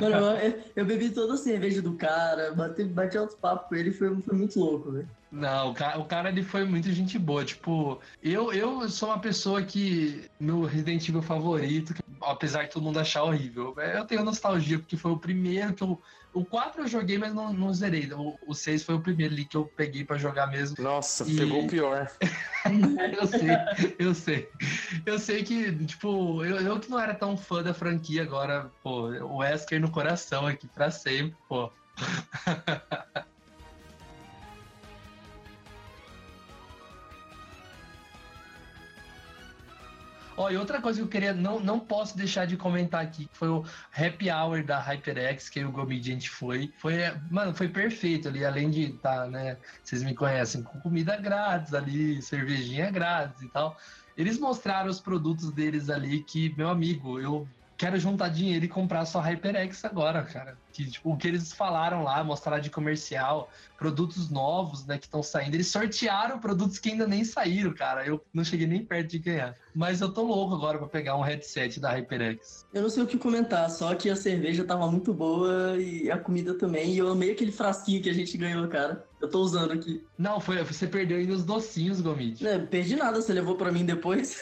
[0.00, 3.90] mano, eu, eu, bebi toda a cerveja do cara, bati, bati altos papos com ele,
[3.90, 5.08] foi, foi muito louco, velho.
[5.34, 7.44] Não, o cara, o cara ele foi muito gente boa.
[7.44, 10.30] Tipo, eu, eu sou uma pessoa que.
[10.38, 11.92] Meu Resident Evil favorito,
[12.26, 13.74] apesar de todo mundo achar horrível.
[13.78, 16.00] Eu tenho nostalgia, porque foi o primeiro que eu.
[16.32, 18.12] O 4 eu joguei, mas não, não zerei.
[18.12, 20.76] O, o 6 foi o primeiro ali que eu peguei para jogar mesmo.
[20.82, 21.36] Nossa, e...
[21.36, 22.10] pegou o pior.
[23.18, 24.48] eu sei, eu sei.
[25.06, 29.10] Eu sei que, tipo, eu, eu que não era tão fã da franquia agora, pô,
[29.10, 31.70] o Wesker no coração aqui pra sempre, pô.
[40.36, 43.48] Ó, e outra coisa que eu queria, não, não posso deixar de comentar aqui, foi
[43.48, 43.64] o
[43.96, 46.72] happy hour da HyperX, que o Gomediante foi.
[46.78, 46.94] Foi,
[47.30, 51.72] mano, foi perfeito ali, além de estar, tá, né, vocês me conhecem, com comida grátis
[51.72, 53.76] ali, cervejinha grátis e tal.
[54.16, 59.04] Eles mostraram os produtos deles ali que, meu amigo, eu quero juntar dinheiro e comprar
[59.04, 60.56] só HyperX agora, cara.
[60.72, 65.22] Que, tipo, o que eles falaram lá, mostrar de comercial, produtos novos, né, que estão
[65.22, 65.54] saindo.
[65.54, 68.04] Eles sortearam produtos que ainda nem saíram, cara.
[68.06, 69.54] Eu não cheguei nem perto de ganhar.
[69.74, 72.66] Mas eu tô louco agora pra pegar um headset da HyperX.
[72.72, 76.16] Eu não sei o que comentar, só que a cerveja tava muito boa e a
[76.16, 76.92] comida também.
[76.92, 79.04] E eu amei aquele frasquinho que a gente ganhou, cara.
[79.20, 80.04] Eu tô usando aqui.
[80.16, 82.46] Não, foi, você perdeu ainda os docinhos, Gomit.
[82.46, 84.40] É, perdi nada, você levou pra mim depois.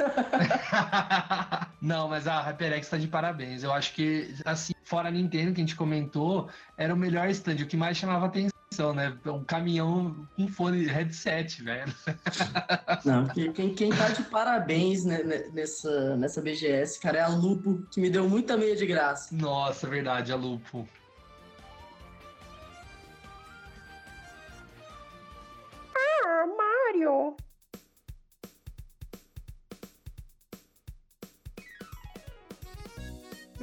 [1.81, 3.63] não, mas a HyperX tá de parabéns.
[3.63, 7.63] Eu acho que, assim, fora a Nintendo que a gente comentou, era o melhor stand.
[7.63, 8.53] O que mais chamava atenção,
[8.95, 9.17] né?
[9.27, 11.93] Um caminhão com fone headset, velho.
[13.05, 18.01] Não, quem, quem tá de parabéns né, nessa, nessa BGS, cara, é a Lupo, que
[18.01, 19.35] me deu muita meia de graça.
[19.35, 20.89] Nossa, verdade, a Lupo.
[25.95, 27.37] Ah, Mario!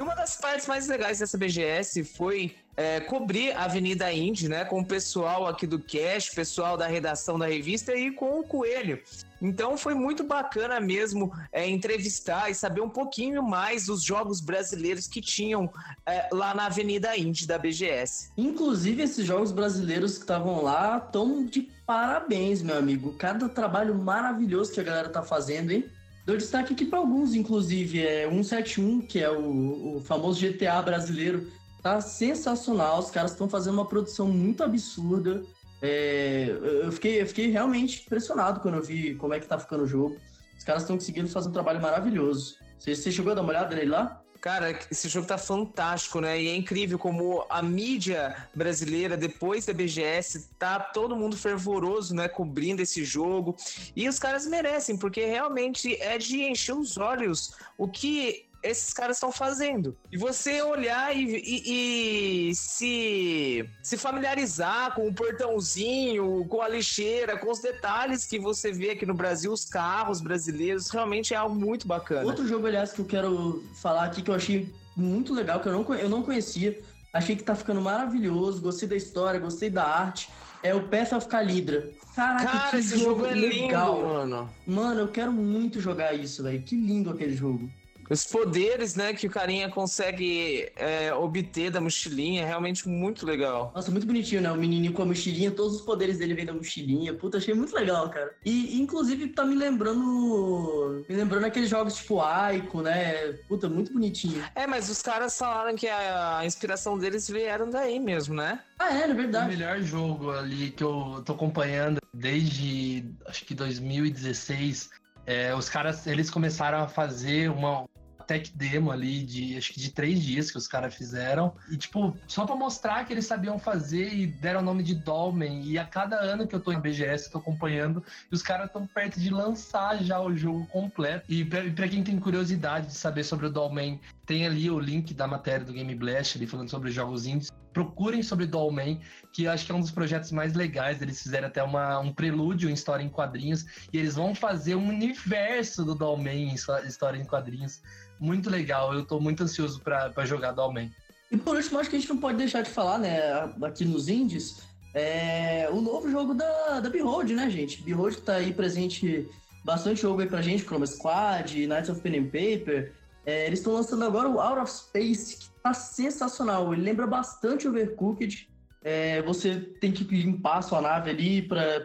[0.02, 4.64] uma das partes mais legais dessa BGS foi é, cobrir a Avenida Indy, né?
[4.64, 9.00] Com o pessoal aqui do Cash, pessoal da redação da revista e com o Coelho.
[9.42, 15.06] Então foi muito bacana mesmo é, entrevistar e saber um pouquinho mais dos jogos brasileiros
[15.06, 15.70] que tinham
[16.04, 18.30] é, lá na Avenida Indy da BGS.
[18.36, 23.14] Inclusive, esses jogos brasileiros que estavam lá estão de parabéns, meu amigo.
[23.14, 25.84] Cada trabalho maravilhoso que a galera tá fazendo, hein?
[26.26, 31.50] Dou destaque aqui para alguns, inclusive, é 171, que é o, o famoso GTA brasileiro,
[31.82, 32.98] tá sensacional.
[32.98, 35.42] Os caras estão fazendo uma produção muito absurda.
[35.82, 36.48] É,
[36.84, 39.86] eu, fiquei, eu fiquei realmente impressionado quando eu vi como é que tá ficando o
[39.86, 40.16] jogo.
[40.58, 42.56] Os caras estão conseguindo fazer um trabalho maravilhoso.
[42.78, 44.22] Você, você chegou a dar uma olhada nele lá?
[44.40, 46.40] Cara, esse jogo tá fantástico, né?
[46.40, 52.26] E é incrível como a mídia brasileira, depois da BGS, tá todo mundo fervoroso, né?
[52.26, 53.54] Cobrindo esse jogo.
[53.94, 59.16] E os caras merecem, porque realmente é de encher os olhos o que esses caras
[59.16, 59.96] estão fazendo.
[60.12, 67.38] E você olhar e, e, e, se, se familiarizar com o portãozinho, com a lixeira,
[67.38, 71.54] com os detalhes que você vê aqui no Brasil, os carros brasileiros, realmente é algo
[71.54, 72.26] muito bacana.
[72.26, 75.72] Outro jogo, aliás, que eu quero falar aqui que eu achei muito legal, que eu
[75.72, 76.78] não, eu não conhecia,
[77.12, 80.28] achei que tá ficando maravilhoso, gostei da história, gostei da arte.
[80.62, 81.90] É o Path of Calidra.
[82.14, 83.96] Caraca, Cara, que esse jogo, jogo é legal.
[83.96, 84.50] lindo, mano.
[84.66, 86.62] Mano, eu quero muito jogar isso, velho.
[86.62, 87.70] Que lindo aquele jogo.
[88.10, 93.70] Os poderes, né, que o carinha consegue é, obter da mochilinha é realmente muito legal.
[93.72, 94.50] Nossa, muito bonitinho, né?
[94.50, 97.14] O menininho com a mochilinha, todos os poderes dele vêm da mochilinha.
[97.14, 98.34] Puta, achei muito legal, cara.
[98.44, 101.04] E, inclusive, tá me lembrando.
[101.08, 103.32] Me lembrando aqueles jogos tipo Aiko, né?
[103.46, 104.44] Puta, muito bonitinho.
[104.56, 108.58] É, mas os caras falaram que a, inspiração deles vieram daí mesmo, né?
[108.76, 109.46] Ah, é, é verdade.
[109.46, 114.90] O melhor jogo ali que eu tô acompanhando desde acho que 2016
[115.26, 117.86] é, os caras, eles começaram a fazer uma
[118.30, 121.52] tech demo ali de, acho que de três dias que os caras fizeram.
[121.68, 125.64] E, tipo, só pra mostrar que eles sabiam fazer e deram o nome de Dolmen.
[125.64, 128.66] E a cada ano que eu tô em BGS, eu tô acompanhando, e os caras
[128.66, 131.24] estão perto de lançar já o jogo completo.
[131.28, 134.00] E pra, quem tem curiosidade de saber sobre o Dolmen,
[134.30, 138.22] tem ali o link da matéria do Game Blast, ali falando sobre jogos indies procurem
[138.22, 139.00] sobre Dollman,
[139.32, 141.02] que eu acho que é um dos projetos mais legais.
[141.02, 144.88] Eles fizeram até uma, um prelúdio em história em quadrinhos, e eles vão fazer um
[144.88, 147.80] universo do Dollman em história em quadrinhos.
[148.20, 150.92] Muito legal, eu tô muito ansioso para jogar Dollman.
[151.30, 154.08] E por último, acho que a gente não pode deixar de falar, né, aqui nos
[154.08, 154.62] indies,
[154.94, 157.82] é o novo jogo da, da Behold, né, gente?
[157.82, 159.28] Behold tá aí presente
[159.64, 162.99] bastante jogo aí pra gente, Chroma Squad, Knights of Pen and Paper.
[163.30, 166.72] É, eles estão lançando agora o Out of Space, que tá sensacional.
[166.72, 168.48] Ele lembra bastante Overcooked.
[168.82, 171.80] É, você tem que limpar a sua nave ali para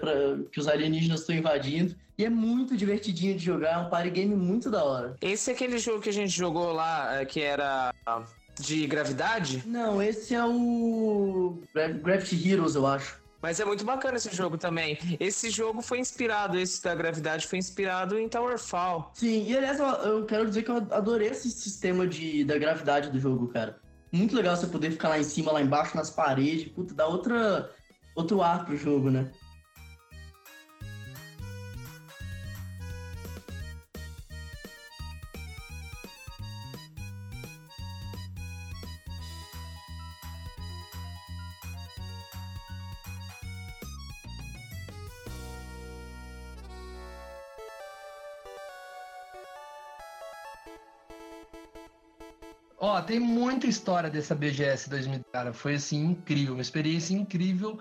[0.51, 1.95] que os alienígenas estão invadindo.
[2.17, 5.15] E é muito divertidinho de jogar, é um party game muito da hora.
[5.21, 7.93] Esse é aquele jogo que a gente jogou lá, é, que era
[8.59, 9.63] de gravidade?
[9.65, 11.59] Não, esse é o
[12.01, 13.19] Gravity Heroes, eu acho.
[13.45, 14.97] Mas é muito bacana esse jogo também.
[15.19, 19.11] Esse jogo foi inspirado, esse da gravidade foi inspirado em Towerfall.
[19.13, 23.19] Sim, e aliás, eu quero dizer que eu adorei esse sistema de, da gravidade do
[23.19, 23.77] jogo, cara.
[24.11, 26.71] Muito legal você poder ficar lá em cima, lá embaixo, nas paredes.
[26.71, 27.69] Puta, dá outra,
[28.15, 29.29] outro ar pro jogo, né?
[52.77, 55.53] Ó, tem muita história dessa BGS 2000, cara.
[55.53, 57.79] Foi assim incrível, uma experiência incrível.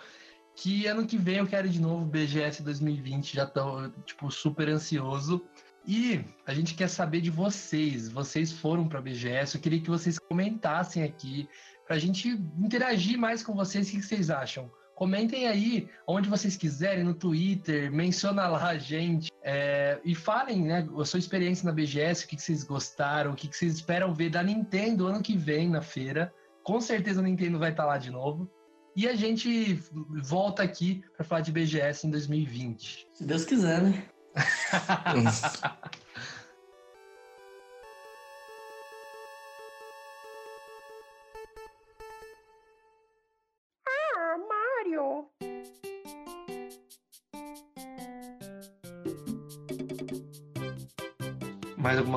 [0.56, 5.44] Que ano que vem eu quero de novo BGS 2020, já tô tipo super ansioso.
[5.86, 8.08] E a gente quer saber de vocês.
[8.08, 11.48] Vocês foram para BGS, eu queria que vocês comentassem aqui
[11.86, 13.88] para a gente interagir mais com vocês.
[13.88, 14.70] O que vocês acham?
[14.94, 19.28] Comentem aí onde vocês quiserem, no Twitter, menciona lá a gente.
[19.46, 23.36] É, e falem, né, a sua experiência na BGS, o que, que vocês gostaram, o
[23.36, 26.32] que, que vocês esperam ver da Nintendo ano que vem na feira.
[26.62, 28.50] Com certeza a Nintendo vai estar lá de novo.
[28.96, 29.74] E a gente
[30.22, 33.08] volta aqui para falar de BGS em 2020.
[33.12, 34.04] Se Deus quiser, né?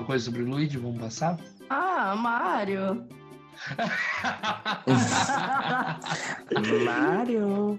[0.07, 0.77] coisa sobre o Luigi?
[0.77, 1.37] Vamos passar?
[1.69, 3.05] Ah, Mario.
[6.85, 7.77] Mario.